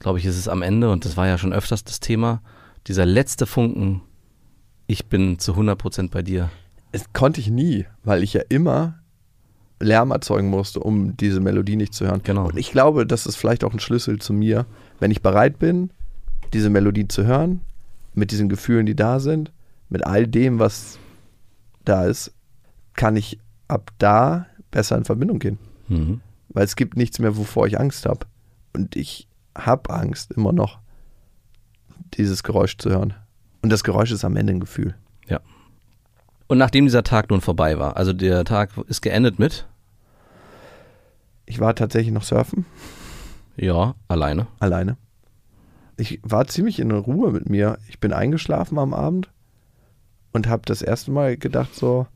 [0.00, 2.42] glaube ich, ist es am Ende, und das war ja schon öfters das Thema,
[2.88, 4.02] dieser letzte Funken,
[4.88, 6.50] ich bin zu 100% bei dir.
[6.90, 9.01] Es konnte ich nie, weil ich ja immer
[9.82, 12.20] Lärm erzeugen musste, um diese Melodie nicht zu hören.
[12.22, 12.46] Genau.
[12.48, 14.66] Und ich glaube, das ist vielleicht auch ein Schlüssel zu mir,
[15.00, 15.90] wenn ich bereit bin,
[16.52, 17.60] diese Melodie zu hören,
[18.14, 19.52] mit diesen Gefühlen, die da sind,
[19.88, 20.98] mit all dem, was
[21.84, 22.32] da ist,
[22.94, 25.58] kann ich ab da besser in Verbindung gehen.
[25.88, 26.20] Mhm.
[26.50, 28.26] Weil es gibt nichts mehr, wovor ich Angst habe.
[28.74, 30.78] Und ich habe Angst immer noch,
[32.14, 33.14] dieses Geräusch zu hören.
[33.62, 34.94] Und das Geräusch ist am Ende ein Gefühl.
[35.28, 35.40] Ja.
[36.48, 39.66] Und nachdem dieser Tag nun vorbei war, also der Tag ist geendet mit,
[41.52, 42.64] Ich war tatsächlich noch surfen,
[43.58, 44.46] ja, alleine.
[44.58, 44.96] alleine.
[45.98, 47.76] Ich war ziemlich in Ruhe mit mir.
[47.90, 49.30] Ich bin eingeschlafen am Abend
[50.32, 52.06] und habe das erste Mal gedacht, so,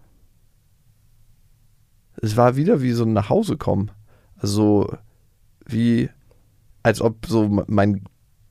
[2.16, 3.90] es war wieder wie so ein nach Hause kommen.
[4.38, 4.90] Also
[5.66, 6.09] wie,
[6.83, 8.05] als ob so mein,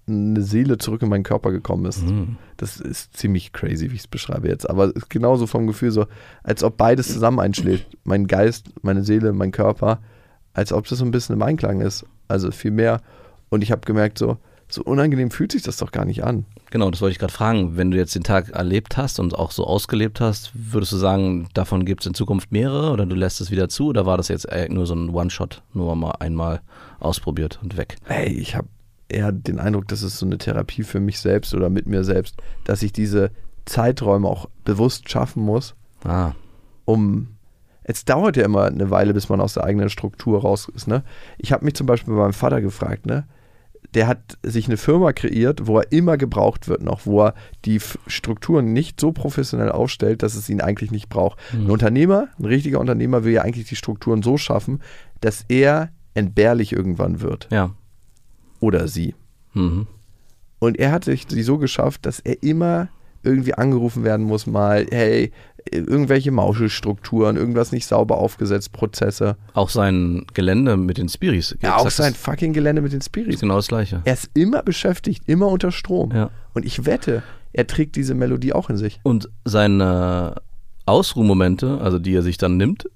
[0.06, 2.04] eine Seele zurück in meinen Körper gekommen ist.
[2.04, 2.38] Mhm.
[2.58, 4.70] Das ist ziemlich crazy, wie ich es beschreibe jetzt.
[4.70, 6.06] Aber es ist genauso vom Gefühl so,
[6.44, 7.98] als ob beides zusammen einschläft.
[8.04, 10.00] Mein Geist, meine Seele, mein Körper.
[10.56, 12.06] Als ob das so ein bisschen im Einklang ist.
[12.28, 13.02] Also viel mehr.
[13.50, 14.38] Und ich habe gemerkt, so,
[14.68, 16.46] so unangenehm fühlt sich das doch gar nicht an.
[16.72, 17.78] Genau, das wollte ich gerade fragen.
[17.78, 21.48] Wenn du jetzt den Tag erlebt hast und auch so ausgelebt hast, würdest du sagen,
[21.54, 24.30] davon gibt es in Zukunft mehrere oder du lässt es wieder zu oder war das
[24.30, 26.62] jetzt nur so ein One-Shot, nur mal einmal
[27.00, 27.98] ausprobiert und weg?
[28.08, 28.68] Ey, ich habe
[29.08, 32.36] eher den Eindruck, das ist so eine Therapie für mich selbst oder mit mir selbst,
[32.64, 33.30] dass ich diese
[33.66, 36.34] Zeiträume auch bewusst schaffen muss, Ah,
[36.86, 37.35] um.
[37.88, 40.88] Es dauert ja immer eine Weile, bis man aus der eigenen Struktur raus ist.
[40.88, 41.04] Ne?
[41.38, 43.26] Ich habe mich zum Beispiel bei meinem Vater gefragt, ne?
[43.94, 47.80] der hat sich eine Firma kreiert, wo er immer gebraucht wird noch, wo er die
[48.08, 51.40] Strukturen nicht so professionell aufstellt, dass es ihn eigentlich nicht braucht.
[51.54, 54.82] Ein Unternehmer, ein richtiger Unternehmer will ja eigentlich die Strukturen so schaffen,
[55.22, 57.48] dass er entbehrlich irgendwann wird.
[57.52, 57.72] ja.
[58.62, 59.14] Oder sie.
[59.54, 59.86] Mhm.
[60.60, 62.88] Und er hat sich sie so geschafft, dass er immer
[63.22, 65.32] irgendwie angerufen werden muss, mal, hey,
[65.72, 69.36] irgendwelche Mauschelstrukturen, irgendwas nicht sauber aufgesetzt, Prozesse.
[69.54, 71.56] Auch sein Gelände mit den Spiris.
[71.62, 73.40] Ja, auch sein fucking Gelände mit den ist Spiris.
[73.40, 74.02] genau das Gleiche.
[74.06, 76.12] Er ist immer beschäftigt, immer unter Strom.
[76.12, 76.30] Ja.
[76.54, 77.24] Und ich wette,
[77.54, 79.00] er trägt diese Melodie auch in sich.
[79.04, 80.36] Und seine
[80.86, 82.88] Ausruhmomente, also die er sich dann nimmt,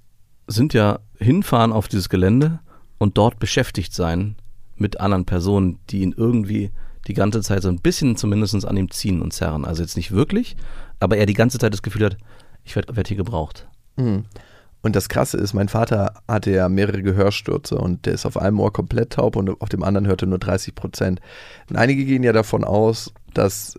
[0.47, 2.59] sind ja hinfahren auf dieses Gelände
[2.97, 4.35] und dort beschäftigt sein
[4.75, 6.71] mit anderen Personen, die ihn irgendwie
[7.07, 9.65] die ganze Zeit so ein bisschen zumindest an ihm ziehen und zerren.
[9.65, 10.55] Also jetzt nicht wirklich,
[10.99, 12.17] aber er die ganze Zeit das Gefühl hat,
[12.69, 13.67] ich werde werd hier gebraucht.
[13.97, 14.25] Mhm.
[14.81, 18.59] Und das Krasse ist, mein Vater hatte ja mehrere Gehörstürze und der ist auf einem
[18.59, 21.19] Ohr komplett taub und auf dem anderen hörte nur 30 Prozent.
[21.69, 23.77] Und einige gehen ja davon aus, dass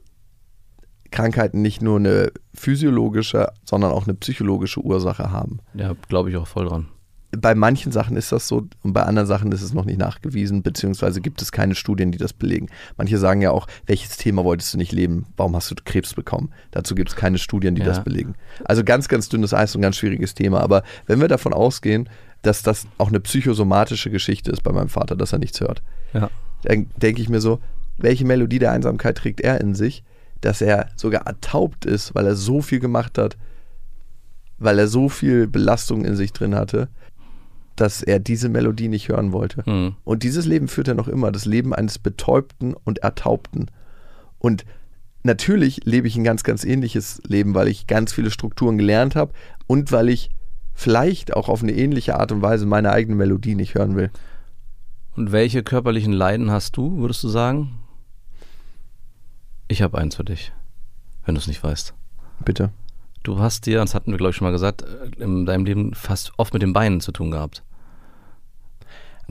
[1.11, 5.61] Krankheiten nicht nur eine physiologische, sondern auch eine psychologische Ursache haben.
[5.72, 6.88] Ja, glaube ich auch voll dran.
[7.36, 10.62] Bei manchen Sachen ist das so und bei anderen Sachen ist es noch nicht nachgewiesen,
[10.62, 12.68] beziehungsweise gibt es keine Studien, die das belegen.
[12.96, 15.26] Manche sagen ja auch, welches Thema wolltest du nicht leben?
[15.36, 16.50] Warum hast du Krebs bekommen?
[16.72, 17.86] Dazu gibt es keine Studien, die Ja.
[17.86, 18.34] das belegen.
[18.64, 20.60] Also ganz, ganz dünnes Eis und ganz schwieriges Thema.
[20.60, 22.08] Aber wenn wir davon ausgehen,
[22.42, 26.30] dass das auch eine psychosomatische Geschichte ist bei meinem Vater, dass er nichts hört, Ja.
[26.64, 27.60] dann denke ich mir so,
[27.98, 30.02] welche Melodie der Einsamkeit trägt er in sich,
[30.40, 33.36] dass er sogar ertaubt ist, weil er so viel gemacht hat,
[34.58, 36.88] weil er so viel Belastung in sich drin hatte,
[37.80, 39.64] dass er diese Melodie nicht hören wollte.
[39.64, 39.96] Hm.
[40.04, 43.70] Und dieses Leben führt er noch immer, das Leben eines Betäubten und Ertaubten.
[44.38, 44.64] Und
[45.22, 49.32] natürlich lebe ich ein ganz, ganz ähnliches Leben, weil ich ganz viele Strukturen gelernt habe
[49.66, 50.30] und weil ich
[50.74, 54.10] vielleicht auch auf eine ähnliche Art und Weise meine eigene Melodie nicht hören will.
[55.16, 57.78] Und welche körperlichen Leiden hast du, würdest du sagen?
[59.68, 60.52] Ich habe eins für dich,
[61.24, 61.94] wenn du es nicht weißt.
[62.44, 62.72] Bitte.
[63.22, 65.94] Du hast dir, das hatten wir glaube ich schon mal gesagt, äh, in deinem Leben
[65.94, 67.62] fast oft mit den Beinen zu tun gehabt.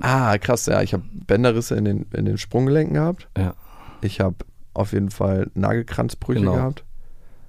[0.03, 0.81] Ah, krass, ja.
[0.81, 3.27] Ich habe Bänderrisse in den, in den Sprunggelenken gehabt.
[3.37, 3.53] Ja.
[4.01, 4.35] Ich habe
[4.73, 6.53] auf jeden Fall Nagelkranzbrüche Genau.
[6.55, 6.83] gehabt.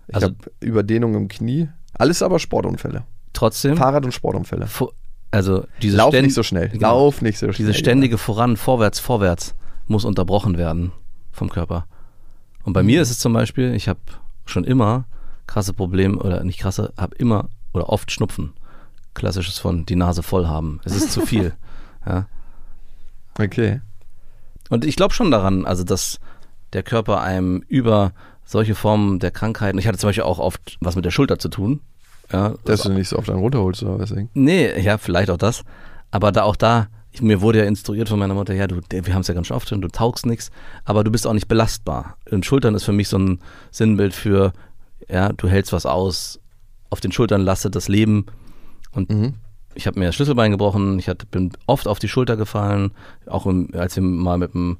[0.08, 1.68] Ich Also- habe Überdehnung im Knie.
[1.94, 3.04] Alles aber Sportunfälle.
[3.32, 4.66] Trotzdem, Fahrrad- und Sportunfälle.
[5.30, 6.68] also diese Lauf nicht so schnell.
[6.70, 6.88] Genau.
[6.88, 7.66] Lauf nicht so schnell.
[7.68, 9.54] Diese ständige Voran, vorwärts, vorwärts
[9.86, 10.92] muss unterbrochen werden
[11.30, 11.86] vom Körper.
[12.64, 14.00] Und bei mir ist es zum Beispiel, ich habe
[14.46, 15.04] schon immer
[15.46, 18.52] krasse Probleme, oder nicht krasse, habe immer oder oft Schnupfen.
[19.14, 20.80] Klassisches von die Nase voll haben.
[20.84, 21.52] Es ist zu viel.
[22.06, 22.26] Ja.
[23.40, 23.80] Okay.
[24.68, 26.18] Und ich glaube schon daran, also dass
[26.72, 28.12] der Körper einem über
[28.44, 31.48] solche Formen der Krankheiten, ich hatte zum Beispiel auch oft was mit der Schulter zu
[31.48, 31.80] tun.
[32.32, 34.14] Ja, Dass du nicht so oft einen runterholst oder was?
[34.34, 35.62] Nee, ja, vielleicht auch das.
[36.12, 39.14] Aber da auch da, ich, mir wurde ja instruiert von meiner Mutter, ja, du, wir
[39.14, 40.50] haben es ja ganz schön oft schon, du taugst nichts,
[40.84, 42.16] aber du bist auch nicht belastbar.
[42.30, 43.40] Und Schultern ist für mich so ein
[43.72, 44.52] Sinnbild für,
[45.08, 46.38] ja, du hältst was aus,
[46.88, 48.26] auf den Schultern lasse das Leben.
[48.92, 49.34] Und Mhm.
[49.80, 52.92] Ich habe mir das Schlüsselbein gebrochen, ich hatte, bin oft auf die Schulter gefallen,
[53.26, 54.76] auch im, als wir mal mit dem,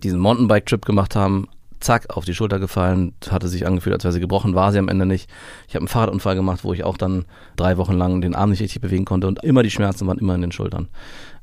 [0.00, 1.48] diesen Mountainbike-Trip gemacht haben,
[1.80, 4.88] zack, auf die Schulter gefallen, hatte sich angefühlt, als wäre sie gebrochen, war sie am
[4.88, 5.28] Ende nicht.
[5.66, 7.24] Ich habe einen Fahrradunfall gemacht, wo ich auch dann
[7.56, 10.36] drei Wochen lang den Arm nicht richtig bewegen konnte und immer die Schmerzen waren immer
[10.36, 10.88] in den Schultern.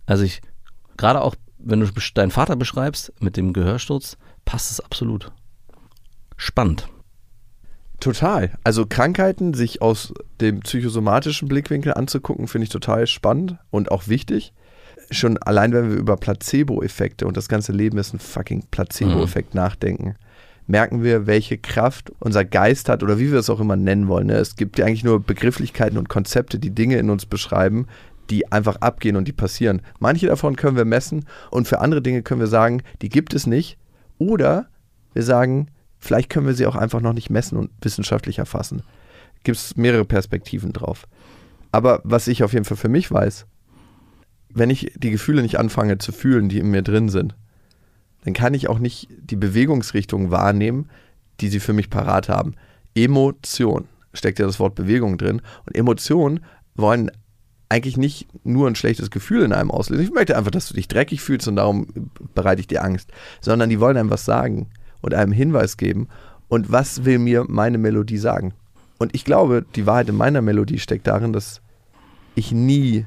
[0.06, 0.42] Also ich,
[0.96, 5.34] gerade auch, wenn du deinen Vater beschreibst mit dem Gehörsturz, passt es absolut.
[6.38, 6.88] Spannend.
[8.04, 8.52] Total.
[8.66, 14.52] Also Krankheiten sich aus dem psychosomatischen Blickwinkel anzugucken, finde ich total spannend und auch wichtig.
[15.10, 20.16] Schon allein, wenn wir über Placebo-Effekte und das ganze Leben ist ein fucking Placebo-Effekt nachdenken,
[20.68, 24.28] merken wir, welche Kraft unser Geist hat oder wie wir es auch immer nennen wollen.
[24.28, 24.34] Ne?
[24.34, 27.88] Es gibt ja eigentlich nur Begrifflichkeiten und Konzepte, die Dinge in uns beschreiben,
[28.30, 29.82] die einfach abgehen und die passieren.
[30.00, 33.48] Manche davon können wir messen und für andere Dinge können wir sagen, die gibt es
[33.48, 33.78] nicht.
[34.18, 34.68] Oder
[35.14, 35.68] wir sagen,
[36.04, 38.84] vielleicht können wir sie auch einfach noch nicht messen und wissenschaftlich erfassen.
[39.44, 41.08] Gibt es mehrere Perspektiven drauf.
[41.72, 43.46] Aber was ich auf jeden Fall für mich weiß,
[44.50, 47.36] wenn ich die Gefühle nicht anfange zu fühlen, die in mir drin sind,
[48.26, 50.90] dann kann ich auch nicht die Bewegungsrichtung wahrnehmen,
[51.40, 52.56] die sie für mich parat haben.
[52.96, 55.42] Emotion steckt ja das Wort Bewegung drin.
[55.66, 56.42] Und Emotionen
[56.76, 57.12] wollen
[57.70, 60.04] eigentlich nicht nur ein schlechtes Gefühl in einem auslösen.
[60.04, 61.88] Ich möchte einfach, dass du dich dreckig fühlst und darum
[62.36, 63.12] bereite ich dir Angst.
[63.42, 64.68] Sondern die wollen einem was sagen
[65.04, 66.08] und einem Hinweis geben.
[66.48, 68.54] Und was will mir meine Melodie sagen?
[68.98, 71.62] Und ich glaube, die Wahrheit in meiner Melodie steckt darin, dass
[72.36, 73.06] ich nie,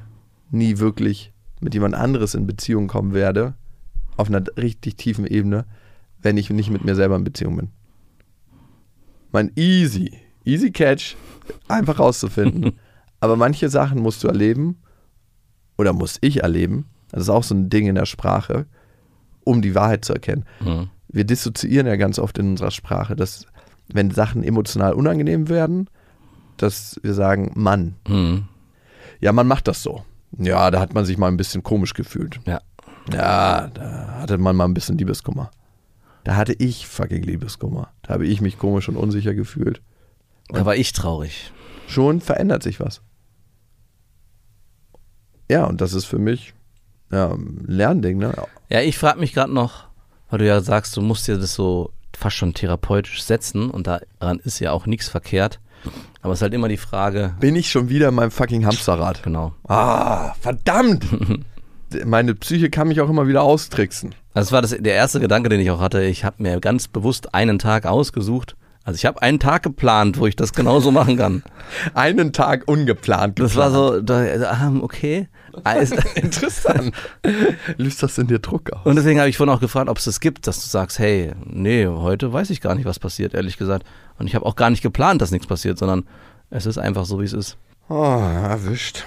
[0.51, 3.55] nie wirklich mit jemand anderes in Beziehung kommen werde,
[4.15, 5.65] auf einer richtig tiefen Ebene,
[6.21, 7.69] wenn ich nicht mit mir selber in Beziehung bin.
[9.31, 10.11] Mein easy,
[10.45, 11.15] easy catch,
[11.67, 12.73] einfach rauszufinden.
[13.19, 14.77] Aber manche Sachen musst du erleben
[15.77, 16.85] oder muss ich erleben.
[17.09, 18.67] Das ist auch so ein Ding in der Sprache,
[19.43, 20.45] um die Wahrheit zu erkennen.
[20.59, 20.89] Mhm.
[21.09, 23.45] Wir dissoziieren ja ganz oft in unserer Sprache, dass
[23.87, 25.89] wenn Sachen emotional unangenehm werden,
[26.57, 28.45] dass wir sagen, Mann, Mhm.
[29.19, 30.03] ja, man macht das so.
[30.37, 32.39] Ja, da hat man sich mal ein bisschen komisch gefühlt.
[32.45, 32.61] Ja.
[33.13, 35.49] Ja, da hatte man mal ein bisschen Liebeskummer.
[36.25, 37.93] Da hatte ich fucking Liebeskummer.
[38.01, 39.81] Da habe ich mich komisch und unsicher gefühlt.
[40.49, 41.53] Da war ich traurig.
[41.87, 43.01] Schon verändert sich was.
[45.49, 46.53] Ja, und das ist für mich
[47.11, 48.33] ja, ein Lernding, ne?
[48.69, 49.86] Ja, ich frage mich gerade noch,
[50.29, 54.39] weil du ja sagst, du musst dir das so fast schon therapeutisch setzen und daran
[54.43, 55.59] ist ja auch nichts verkehrt.
[56.21, 59.23] Aber es ist halt immer die Frage, Bin ich schon wieder in meinem fucking Hamsterrad?
[59.23, 59.53] genau.
[59.67, 61.05] Ah, verdammt!
[62.05, 64.13] Meine Psyche kann mich auch immer wieder austricksen.
[64.33, 66.03] Also das war das, der erste Gedanke, den ich auch hatte.
[66.03, 68.57] Ich habe mir ganz bewusst einen Tag ausgesucht.
[68.83, 71.43] Also ich habe einen Tag geplant, wo ich das genauso machen kann.
[71.93, 73.37] Einen Tag ungeplant.
[73.37, 75.27] Das war so, da, ah, okay.
[75.63, 76.93] Also- Interessant.
[77.77, 78.85] Löst das in dir Druck aus?
[78.85, 81.33] Und deswegen habe ich vorhin auch gefragt, ob es das gibt, dass du sagst, hey,
[81.45, 83.85] nee, heute weiß ich gar nicht, was passiert, ehrlich gesagt.
[84.19, 86.05] Und ich habe auch gar nicht geplant, dass nichts passiert, sondern
[86.49, 87.57] es ist einfach so, wie es ist.
[87.89, 89.05] Oh, erwischt.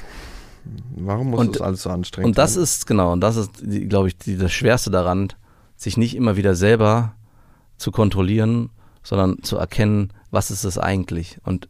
[0.96, 2.62] Warum muss Und- das alles so anstrengend Und das sein?
[2.62, 5.28] ist, genau, und das ist, glaube ich, die, das Schwerste daran,
[5.76, 7.14] sich nicht immer wieder selber
[7.78, 8.68] zu kontrollieren,
[9.02, 11.68] sondern zu erkennen, was ist es eigentlich und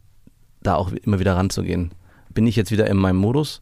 [0.61, 1.91] da auch immer wieder ranzugehen.
[2.33, 3.61] Bin ich jetzt wieder in meinem Modus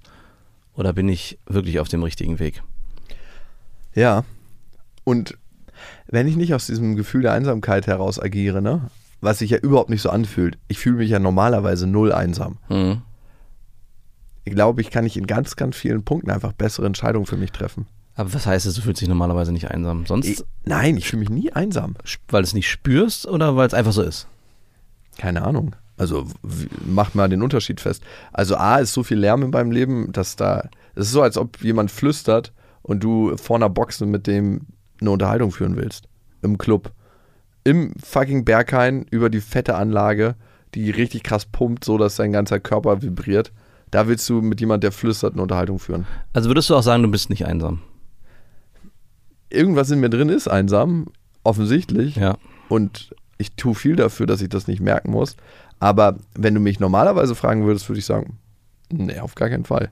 [0.79, 2.63] oder bin ich wirklich auf dem richtigen Weg?
[3.93, 4.23] Ja.
[5.03, 5.37] Und
[6.07, 8.89] wenn ich nicht aus diesem Gefühl der Einsamkeit heraus agiere, ne?
[9.19, 10.57] Was sich ja überhaupt nicht so anfühlt.
[10.69, 12.57] Ich fühle mich ja normalerweise null einsam.
[12.69, 13.01] Mhm.
[14.45, 17.51] Ich glaube, ich kann nicht in ganz, ganz vielen Punkten einfach bessere Entscheidungen für mich
[17.51, 17.85] treffen.
[18.15, 20.05] Aber was heißt es, du fühlst dich normalerweise nicht einsam?
[20.05, 21.95] Sonst, Ich, nein, ich fühle mich nie einsam.
[22.29, 24.27] weil du es nicht spürst oder weil es einfach so ist?
[25.17, 25.75] Keine Ahnung.
[25.99, 28.01] Also w- mach mal den Unterschied fest.
[28.33, 30.69] Also A ist so viel Lärm in meinem Leben, dass da.
[30.95, 34.61] Es ist so, als ob jemand flüstert und du vor einer Box mit dem
[35.01, 36.07] eine Unterhaltung führen willst.
[36.41, 36.91] Im Club.
[37.65, 40.35] Im fucking Berghain über die fette Anlage,
[40.73, 43.51] die richtig krass pumpt, so dass dein ganzer Körper vibriert.
[43.91, 46.05] Da willst du mit jemand, der flüstert, eine Unterhaltung führen.
[46.31, 47.81] Also würdest du auch sagen, du bist nicht einsam?
[49.49, 51.07] Irgendwas in mir drin ist einsam,
[51.43, 52.15] offensichtlich.
[52.15, 52.37] Ja.
[52.69, 55.35] Und ich tue viel dafür, dass ich das nicht merken muss.
[55.79, 58.37] Aber wenn du mich normalerweise fragen würdest, würde ich sagen,
[58.91, 59.91] nee, auf gar keinen Fall.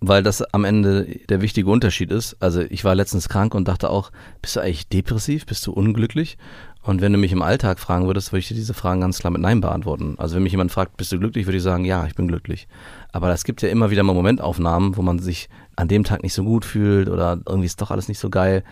[0.00, 2.36] weil das am Ende der wichtige Unterschied ist.
[2.40, 5.44] Also ich war letztens krank und dachte auch, bist du eigentlich depressiv?
[5.46, 6.38] Bist du unglücklich?
[6.82, 9.32] Und wenn du mich im Alltag fragen würdest, würde ich dir diese Fragen ganz klar
[9.32, 10.14] mit Nein beantworten.
[10.18, 12.68] Also wenn mich jemand fragt, bist du glücklich, würde ich sagen, ja, ich bin glücklich.
[13.12, 16.32] Aber es gibt ja immer wieder mal Momentaufnahmen, wo man sich an dem Tag nicht
[16.34, 18.62] so gut fühlt oder irgendwie ist doch alles nicht so geil.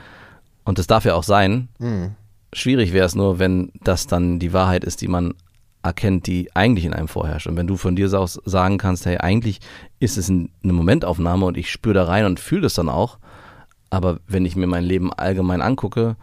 [0.64, 1.68] Und das darf ja auch sein.
[1.79, 2.12] Mhm.
[2.53, 5.35] Schwierig wäre es nur, wenn das dann die Wahrheit ist, die man
[5.87, 7.46] erkennt, die eigentlich in einem vorherrscht.
[7.46, 9.61] Und wenn du von dir aus sagen kannst, hey, eigentlich
[10.01, 13.18] ist es eine Momentaufnahme und ich spüre da rein und fühle das dann auch.
[13.88, 16.16] Aber wenn ich mir mein Leben allgemein angucke,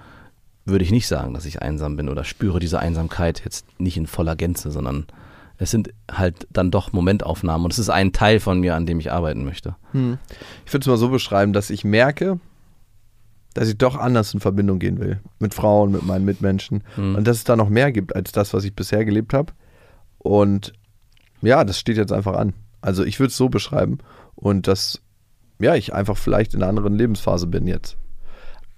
[0.66, 4.08] würde ich nicht sagen, dass ich einsam bin oder spüre diese Einsamkeit jetzt nicht in
[4.08, 5.08] voller Gänze, sondern
[5.58, 9.00] es sind halt dann doch Momentaufnahmen und es ist ein Teil von mir, an dem
[9.00, 9.76] ich arbeiten möchte.
[9.92, 10.18] Hm.
[10.66, 12.40] Ich würde es mal so beschreiben, dass ich merke,
[13.54, 15.20] dass ich doch anders in Verbindung gehen will.
[15.40, 16.84] Mit Frauen, mit meinen Mitmenschen.
[16.96, 17.16] Hm.
[17.16, 19.54] Und dass es da noch mehr gibt als das, was ich bisher gelebt habe.
[20.18, 20.74] Und
[21.42, 22.54] ja, das steht jetzt einfach an.
[22.82, 24.00] Also ich würde es so beschreiben.
[24.36, 25.02] Und dass,
[25.60, 27.98] ja, ich einfach vielleicht in einer anderen Lebensphase bin jetzt.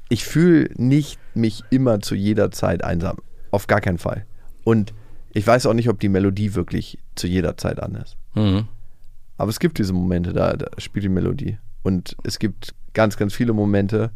[0.10, 3.18] Ich fühle nicht mich immer zu jeder Zeit einsam.
[3.52, 4.26] Auf gar keinen Fall.
[4.64, 4.94] Und
[5.34, 8.18] ich weiß auch nicht, ob die Melodie wirklich zu jeder Zeit an ist.
[8.36, 8.68] Mhm.
[9.38, 11.58] Aber es gibt diese Momente, da, da spielt die Melodie.
[11.84, 14.12] Und es gibt ganz, ganz viele Momente,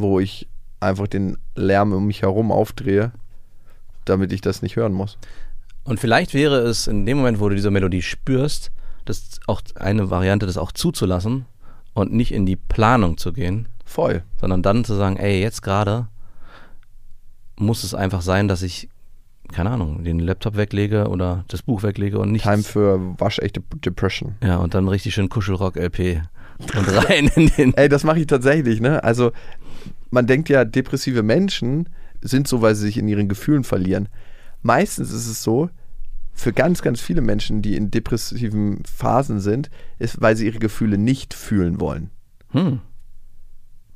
[0.00, 0.48] wo ich
[0.80, 3.12] einfach den Lärm um mich herum aufdrehe,
[4.04, 5.18] damit ich das nicht hören muss.
[5.84, 8.70] Und vielleicht wäre es in dem Moment, wo du diese Melodie spürst,
[9.04, 11.46] das auch eine Variante, das auch zuzulassen
[11.94, 14.22] und nicht in die Planung zu gehen, Voll.
[14.40, 16.08] sondern dann zu sagen, ey, jetzt gerade
[17.56, 18.88] muss es einfach sein, dass ich,
[19.52, 22.44] keine Ahnung, den Laptop weglege oder das Buch weglege und nicht.
[22.44, 24.36] Time für waschechte Depression.
[24.42, 26.22] Ja, und dann richtig schön Kuschelrock-LP
[26.76, 27.74] und rein in den.
[27.74, 29.02] Ey, das mache ich tatsächlich, ne?
[29.02, 29.32] Also,
[30.10, 31.88] man denkt ja, depressive Menschen
[32.20, 34.08] sind so, weil sie sich in ihren Gefühlen verlieren.
[34.62, 35.70] Meistens ist es so,
[36.32, 40.96] für ganz, ganz viele Menschen, die in depressiven Phasen sind, ist, weil sie ihre Gefühle
[40.98, 42.10] nicht fühlen wollen.
[42.50, 42.80] Hm,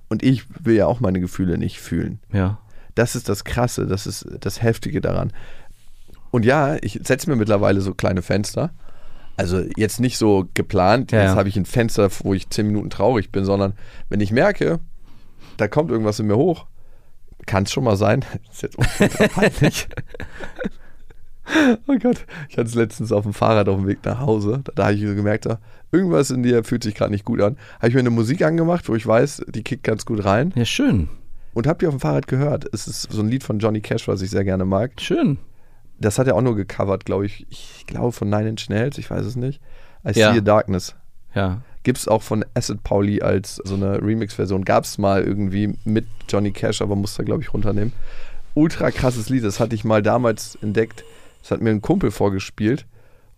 [0.09, 2.21] Und ich will ja auch meine Gefühle nicht fühlen.
[2.33, 2.59] ja.
[2.97, 5.33] Das ist das Krasse, das ist das Heftige daran.
[6.31, 8.73] Und ja, ich setze mir mittlerweile so kleine Fenster.
[9.37, 11.37] Also jetzt nicht so geplant, Ja, jetzt ja.
[11.37, 13.73] habe ich ein Fenster, wo ich zehn Minuten traurig bin, sondern
[14.11, 14.79] wenn ich merke,
[15.57, 16.67] da kommt irgendwas in mir hoch,
[17.47, 18.25] kann es schon mal sein.
[18.49, 19.89] Das ist jetzt peinlich.
[21.87, 24.61] oh Gott, ich hatte es letztens auf dem Fahrrad auf dem Weg nach Hause.
[24.65, 25.59] Da, da habe ich so gemerkt, da,
[25.93, 27.57] irgendwas in dir fühlt sich gerade nicht gut an.
[27.77, 30.65] Habe ich mir eine Musik angemacht, wo ich weiß, die kickt ganz gut rein Ja,
[30.65, 31.09] schön.
[31.53, 32.67] und habe die auf dem Fahrrad gehört.
[32.73, 34.93] Es ist so ein Lied von Johnny Cash, was ich sehr gerne mag.
[35.01, 35.39] Schön.
[36.01, 37.47] Das hat er auch nur gecovert, glaube ich.
[37.51, 39.61] Ich glaube von Nine Inch Nails, ich weiß es nicht.
[40.07, 40.33] I Ja.
[40.33, 40.95] See a Darkness.
[41.35, 41.61] Ja.
[41.85, 44.65] Gibt es auch von Acid Pauli als so eine Remix-Version.
[44.65, 47.93] Gab es mal irgendwie mit Johnny Cash, aber musste er, glaube ich, runternehmen.
[48.55, 51.05] Ultra krasses Lied, das hatte ich mal damals entdeckt.
[51.43, 52.87] Das hat mir ein Kumpel vorgespielt.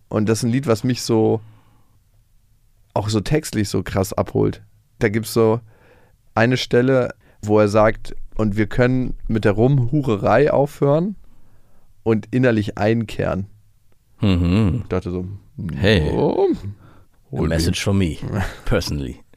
[0.09, 1.41] Und das ist ein Lied, was mich so
[2.93, 4.63] auch so textlich so krass abholt.
[4.99, 5.59] Da gibt es so
[6.33, 11.15] eine Stelle, wo er sagt, und wir können mit der Rumhurerei aufhören
[12.03, 13.47] und innerlich einkehren.
[14.21, 14.79] Mhm.
[14.81, 15.25] Ich dachte so,
[15.75, 16.09] Hey.
[16.11, 16.47] oh,
[17.31, 18.17] A message for me,
[18.65, 19.19] personally.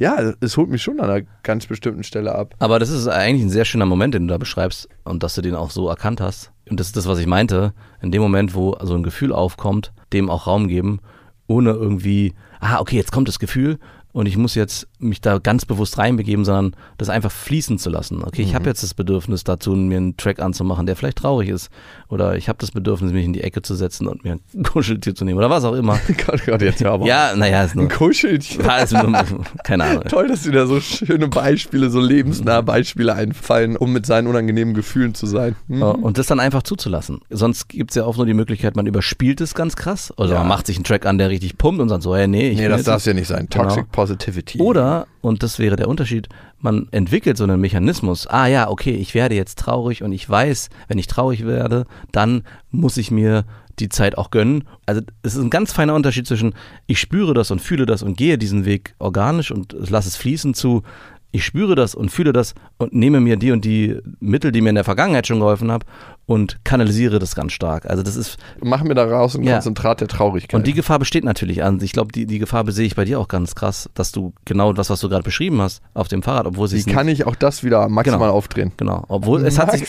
[0.00, 2.54] Ja, es holt mich schon an einer ganz bestimmten Stelle ab.
[2.60, 5.42] Aber das ist eigentlich ein sehr schöner Moment, den du da beschreibst und dass du
[5.42, 6.52] den auch so erkannt hast.
[6.70, 7.72] Und das ist das, was ich meinte.
[8.00, 11.00] In dem Moment, wo so ein Gefühl aufkommt, dem auch Raum geben,
[11.48, 13.80] ohne irgendwie, ah, okay, jetzt kommt das Gefühl
[14.12, 18.22] und ich muss jetzt mich da ganz bewusst reinbegeben, sondern das einfach fließen zu lassen.
[18.24, 21.70] Okay, ich habe jetzt das Bedürfnis dazu, mir einen Track anzumachen, der vielleicht traurig ist.
[22.08, 25.14] Oder ich habe das Bedürfnis, mich in die Ecke zu setzen und mir ein Kuscheltier
[25.14, 25.98] zu nehmen oder was auch immer.
[26.26, 28.64] Gott, Gott, jetzt hör ja, naja, ist nur, Ein Kuscheltier.
[28.64, 29.12] Ja, ist nur
[29.64, 30.04] keine Ahnung.
[30.08, 34.74] Toll, dass dir da so schöne Beispiele, so lebensnahe Beispiele einfallen, um mit seinen unangenehmen
[34.74, 35.54] Gefühlen zu sein.
[35.68, 35.82] Hm?
[35.82, 37.20] Äh, Und das dann einfach zuzulassen.
[37.30, 40.12] Sonst gibt es ja auch nur die Möglichkeit, man überspielt es ganz krass.
[40.16, 40.38] Oder Ja.
[40.40, 42.58] man macht sich einen Track an, der richtig pumpt und sagt so, hey, nee, ich
[42.58, 43.48] Nee, das darf ja nicht sein.
[43.48, 43.88] Toxic Genau.
[43.92, 44.58] Positivity.
[44.60, 44.87] Oder,
[45.20, 46.28] und das wäre der Unterschied,
[46.60, 48.26] man entwickelt so einen Mechanismus.
[48.26, 52.42] Ah ja, okay, ich werde jetzt traurig und ich weiß, wenn ich traurig werde, dann
[52.70, 53.44] muss ich mir
[53.78, 54.64] die Zeit auch gönnen.
[54.86, 56.54] Also es ist ein ganz feiner Unterschied zwischen
[56.86, 60.54] ich spüre das und fühle das und gehe diesen Weg organisch und lasse es fließen
[60.54, 60.82] zu
[61.30, 64.70] ich spüre das und fühle das und nehme mir die und die Mittel, die mir
[64.70, 65.84] in der Vergangenheit schon geholfen haben
[66.28, 67.86] und kanalisiere das ganz stark.
[67.86, 69.54] Also das ist Mach mir daraus ein Ja.
[69.54, 70.54] Konzentrat der Traurigkeit.
[70.58, 71.64] und die Gefahr besteht natürlich.
[71.64, 74.34] Also ich glaube, die, die Gefahr sehe ich bei dir auch ganz krass, dass du
[74.44, 77.08] genau das, was du gerade beschrieben hast, auf dem Fahrrad, obwohl es Wie sich kann
[77.08, 78.32] ich auch das wieder maximal Genau.
[78.34, 78.72] aufdrehen?
[78.76, 79.88] genau, obwohl es hat sich,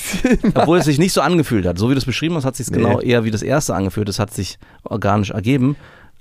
[0.55, 2.69] obwohl es sich nicht so angefühlt hat, so wie du es beschrieben hast, hat sich
[2.71, 2.77] Nee.
[2.77, 4.07] genau eher wie das erste angefühlt.
[4.07, 5.75] Es hat sich organisch ergeben.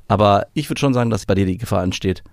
[0.09, 2.25] Aber ich würde schon sagen, dass bei dir die Gefahr entsteht.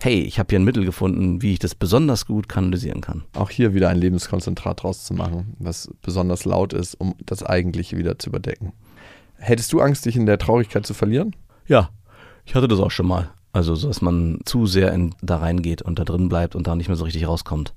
[0.00, 3.24] Hey, ich habe hier ein Mittel gefunden, wie ich das besonders gut kanalisieren kann.
[3.34, 7.98] Auch hier wieder ein Lebenskonzentrat draus zu machen, was besonders laut ist, um das Eigentliche
[7.98, 8.72] wieder zu überdecken.
[9.38, 11.34] Hättest du Angst, dich in der Traurigkeit zu verlieren?
[11.66, 11.90] Ja,
[12.44, 13.32] ich hatte das auch schon mal.
[13.52, 16.76] Also, so dass man zu sehr in, da reingeht und da drin bleibt und da
[16.76, 17.74] nicht mehr so richtig rauskommt.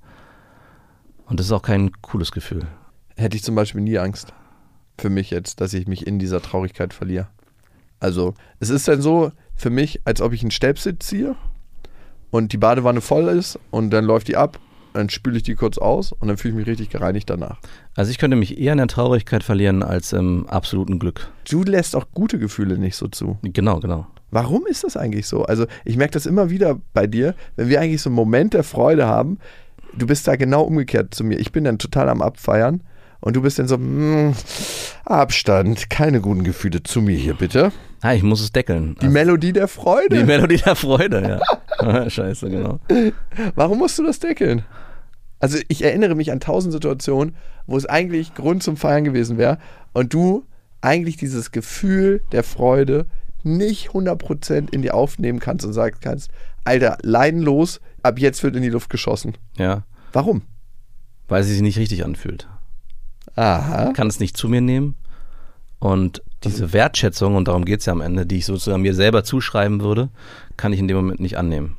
[1.26, 2.68] Und das ist auch kein cooles Gefühl.
[3.16, 4.32] Hätte ich zum Beispiel nie Angst
[5.00, 7.30] für mich jetzt, dass ich mich in dieser Traurigkeit verliere.
[8.00, 11.36] Also, es ist dann so für mich, als ob ich einen Stäbsel ziehe
[12.32, 14.60] und die Badewanne voll ist und dann läuft die ab,
[14.94, 17.60] dann spüle ich die kurz aus und dann fühle ich mich richtig gereinigt danach.
[17.96, 21.30] Also ich könnte mich eher in der Traurigkeit verlieren als im absoluten Glück.
[21.50, 23.38] Du lässt auch gute Gefühle nicht so zu.
[23.44, 24.08] Genau, genau.
[24.32, 25.44] Warum ist das eigentlich so?
[25.44, 28.64] Also, ich merke das immer wieder bei dir, wenn wir eigentlich so einen Moment der
[28.64, 29.40] Freude haben,
[29.94, 31.38] du bist da genau umgekehrt zu mir.
[31.38, 32.82] Ich bin dann total am Abfeiern
[33.22, 34.34] und du bist dann so, mm,
[35.06, 37.72] Abstand, keine guten Gefühle zu mir hier bitte.
[38.04, 38.96] Ja, ich muss es deckeln.
[39.02, 40.18] Die Melodie der Freude.
[40.18, 41.40] Die Melodie der Freude,
[41.80, 42.10] ja.
[42.10, 42.80] Scheiße, genau.
[43.56, 44.64] Warum musst du das deckeln?
[45.40, 49.58] Also ich erinnere mich an tausend Situationen, wo es eigentlich Grund zum Feiern gewesen wäre
[49.94, 50.46] und du
[50.82, 53.06] eigentlich dieses Gefühl der Freude
[53.44, 56.30] nicht 100% in dir aufnehmen kannst und sagen kannst,
[56.64, 59.36] Alter, leidenlos, ab jetzt wird in die Luft geschossen.
[59.58, 60.44] Ja, Warum?
[61.28, 62.48] weil sie sich nicht richtig anfühlt.
[63.36, 63.94] Aha.
[63.94, 64.96] Kann es nicht zu mir nehmen
[65.80, 69.24] und diese Wertschätzung, und darum geht es ja am Ende, die ich sozusagen mir selber
[69.24, 70.10] zuschreiben würde,
[70.58, 71.78] kann ich in dem Moment nicht annehmen.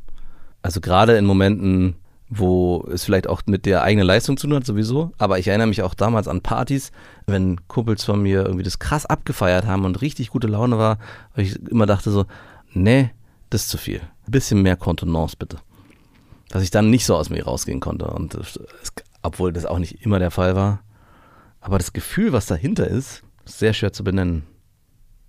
[0.63, 1.97] Also gerade in Momenten,
[2.29, 5.13] wo es vielleicht auch mit der eigenen Leistung zu tun hat, sowieso.
[5.19, 6.93] Aber ich erinnere mich auch damals an Partys,
[7.27, 10.99] wenn Kumpels von mir irgendwie das krass abgefeiert haben und richtig gute Laune war,
[11.35, 12.27] weil ich immer dachte so,
[12.73, 13.11] nee,
[13.51, 14.01] das ist zu viel.
[14.27, 15.59] Ein bisschen mehr Kontenance bitte.
[16.49, 18.07] Dass ich dann nicht so aus mir rausgehen konnte.
[18.07, 18.59] Und das,
[19.23, 20.81] obwohl das auch nicht immer der Fall war.
[21.63, 24.45] Aber das Gefühl, was dahinter ist, ist sehr schwer zu benennen.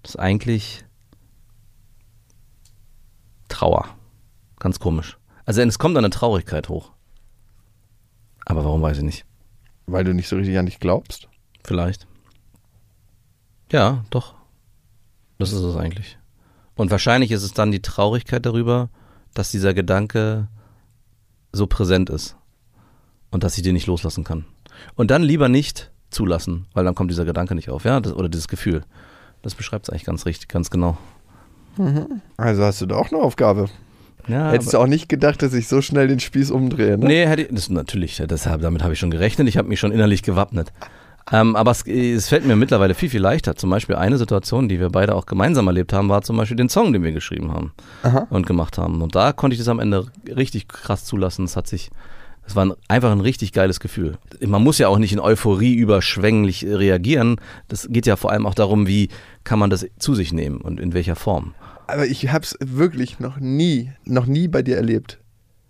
[0.02, 0.84] Das ist eigentlich
[3.48, 3.96] Trauer.
[4.60, 5.20] Ganz komisch.
[5.46, 6.92] Also es kommt eine Traurigkeit hoch.
[8.46, 9.26] Aber warum weiß ich nicht.
[9.86, 11.30] Weil du nicht so richtig an dich glaubst?
[11.64, 12.08] Vielleicht.
[13.72, 14.34] Ja, doch.
[15.38, 16.18] Das ist es eigentlich.
[16.74, 18.90] Und wahrscheinlich ist es dann die Traurigkeit darüber,
[19.36, 20.48] dass dieser Gedanke
[21.52, 22.38] so präsent ist.
[23.30, 24.46] Und dass ich den nicht loslassen kann.
[24.96, 28.30] Und dann lieber nicht zulassen, weil dann kommt dieser Gedanke nicht auf, ja, das, oder
[28.30, 28.84] dieses Gefühl.
[29.42, 30.98] Das beschreibt es eigentlich ganz richtig, ganz genau.
[32.38, 33.68] Also hast du da auch eine Aufgabe.
[34.28, 37.06] Ja, Hättest du auch nicht gedacht, dass ich so schnell den Spieß umdrehe, ne?
[37.06, 39.50] Nee, hätte ich, das natürlich, deshalb, damit habe ich schon gerechnet.
[39.50, 40.72] Ich habe mich schon innerlich gewappnet.
[41.32, 43.56] Ähm, aber es, es fällt mir mittlerweile viel, viel leichter.
[43.56, 46.70] Zum Beispiel eine Situation, die wir beide auch gemeinsam erlebt haben, war zum Beispiel den
[46.70, 48.28] Song, den wir geschrieben haben Aha.
[48.30, 49.02] und gemacht haben.
[49.02, 51.46] Und da konnte ich das am Ende richtig krass zulassen.
[51.46, 51.92] Es hat sich,
[52.46, 54.18] es war ein, einfach ein richtig geiles Gefühl.
[54.42, 57.38] Man muss ja auch nicht in Euphorie überschwänglich reagieren.
[57.68, 59.10] Das geht ja vor allem auch darum, wie
[59.44, 61.54] kann man das zu sich nehmen und in welcher Form.
[61.88, 65.20] Aber ich hab's wirklich noch nie, noch nie bei dir erlebt.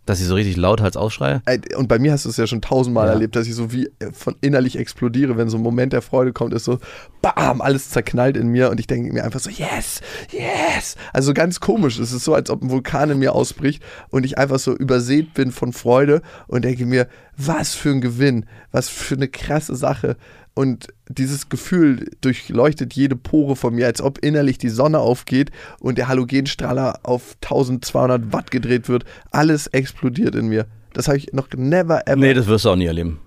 [0.06, 1.42] Dass ich so richtig lauthals ausschreie.
[1.78, 3.14] Und bei mir hast du es ja schon tausendmal Ja.
[3.14, 6.34] erlebt, dass ich so wie äh, von innerlich explodiere, wenn so ein Moment der Freude
[6.34, 6.80] kommt, ist so,
[7.22, 10.02] bam, alles zerknallt in mir und ich denke mir einfach so, yes,
[10.32, 10.96] yes.
[11.14, 12.00] Also ganz komisch.
[12.00, 15.34] Es ist so, als ob ein Vulkan in mir ausbricht und ich einfach so übersät
[15.34, 20.18] bin von Freude und denke mir, was für ein Gewinn, was für eine krasse Sache.
[20.56, 25.50] Und dieses Gefühl durchleuchtet jede Pore von mir, als ob innerlich die Sonne aufgeht
[25.80, 29.04] und der Halogenstrahler auf 1200 Watt gedreht wird.
[29.32, 30.68] Alles explodiert in mir.
[30.94, 32.18] Das habe ich noch never ever.
[32.18, 33.20] Nee, das wirst du auch nie erleben.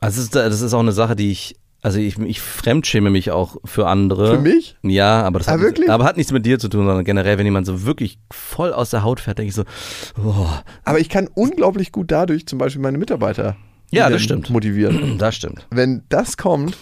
[0.00, 3.30] Also das ist, das ist auch eine Sache, die ich, also ich, ich fremdschäme mich
[3.30, 4.36] auch für andere.
[4.36, 4.78] Für mich?
[4.82, 5.90] Ja, aber das Ah, hat, wirklich?
[5.90, 8.88] aber hat nichts mit dir zu tun, sondern generell, wenn jemand so wirklich voll aus
[8.88, 9.64] der Haut fährt, denke ich so,
[10.24, 10.46] oh,
[10.84, 13.56] Aber ich kann unglaublich gut dadurch zum Beispiel meine Mitarbeiter
[13.94, 14.50] Ja, das stimmt.
[14.50, 15.18] motivieren.
[15.18, 15.66] das stimmt.
[15.70, 16.76] Wenn das kommt,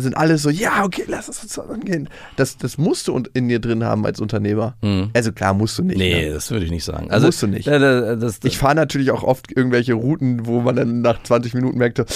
[0.00, 2.08] sind alle so, ja, okay, lass uns zusammen gehen.
[2.36, 4.76] Das, das musst du in dir drin haben als Unternehmer.
[5.12, 5.96] Also klar, musst du nicht.
[5.96, 6.02] Mhm.
[6.02, 6.34] Nee, Ne?
[6.34, 7.08] das würde ich nicht sagen.
[7.20, 7.66] Musst du nicht.
[7.66, 11.20] äh, äh, das, das, Ich fahre natürlich auch oft irgendwelche Routen, wo man dann nach
[11.24, 12.06] 20 Minuten merkte,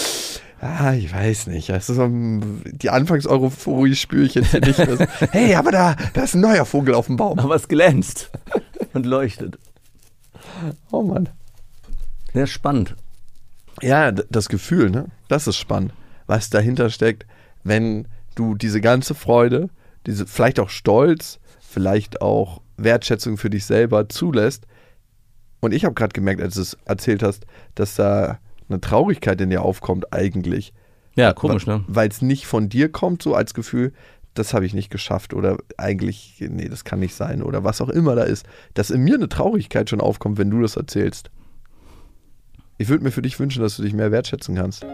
[0.60, 1.70] ah, ich weiß nicht.
[1.70, 4.78] Das ist so, die Anfangs-Euphorie spüre ich jetzt hier nicht.
[4.78, 5.08] mehr.
[5.32, 7.40] hey, aber da, da ist ein neuer Vogel auf dem Baum.
[7.40, 8.30] aber es glänzt
[8.92, 9.58] und leuchtet.
[10.92, 11.28] Oh Mann.
[12.32, 12.94] Sehr spannend.
[13.82, 15.06] Ja, das Gefühl, ne?
[15.28, 15.92] Das ist spannend,
[16.26, 17.26] was dahinter steckt,
[17.64, 19.68] wenn du diese ganze Freude,
[20.06, 24.66] diese vielleicht auch Stolz, vielleicht auch Wertschätzung für dich selber zulässt.
[25.60, 29.50] Und ich habe gerade gemerkt, als du es erzählt hast, dass da eine Traurigkeit in
[29.50, 30.72] dir aufkommt eigentlich,
[31.14, 31.84] Ja, komisch, ne?
[31.86, 33.92] weil es nicht von dir kommt, so als Gefühl,
[34.34, 37.90] das habe ich nicht geschafft oder eigentlich, nee, das kann nicht sein oder was auch
[37.90, 41.30] immer da ist, dass in mir eine Traurigkeit schon aufkommt, wenn du das erzählst.
[42.82, 44.84] Ich würde mir für dich wünschen, dass du dich mehr wertschätzen kannst.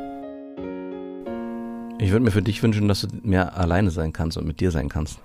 [1.98, 4.70] Ich würde mir für dich wünschen, dass du mehr alleine sein kannst und mit dir
[4.70, 5.20] sein kannst.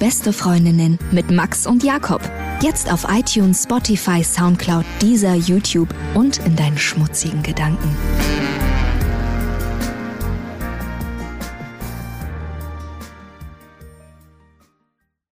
[0.00, 2.22] Beste Freundinnen mit Max und Jakob.
[2.62, 7.94] Jetzt auf iTunes, Spotify, Soundcloud, dieser YouTube und in deinen schmutzigen Gedanken.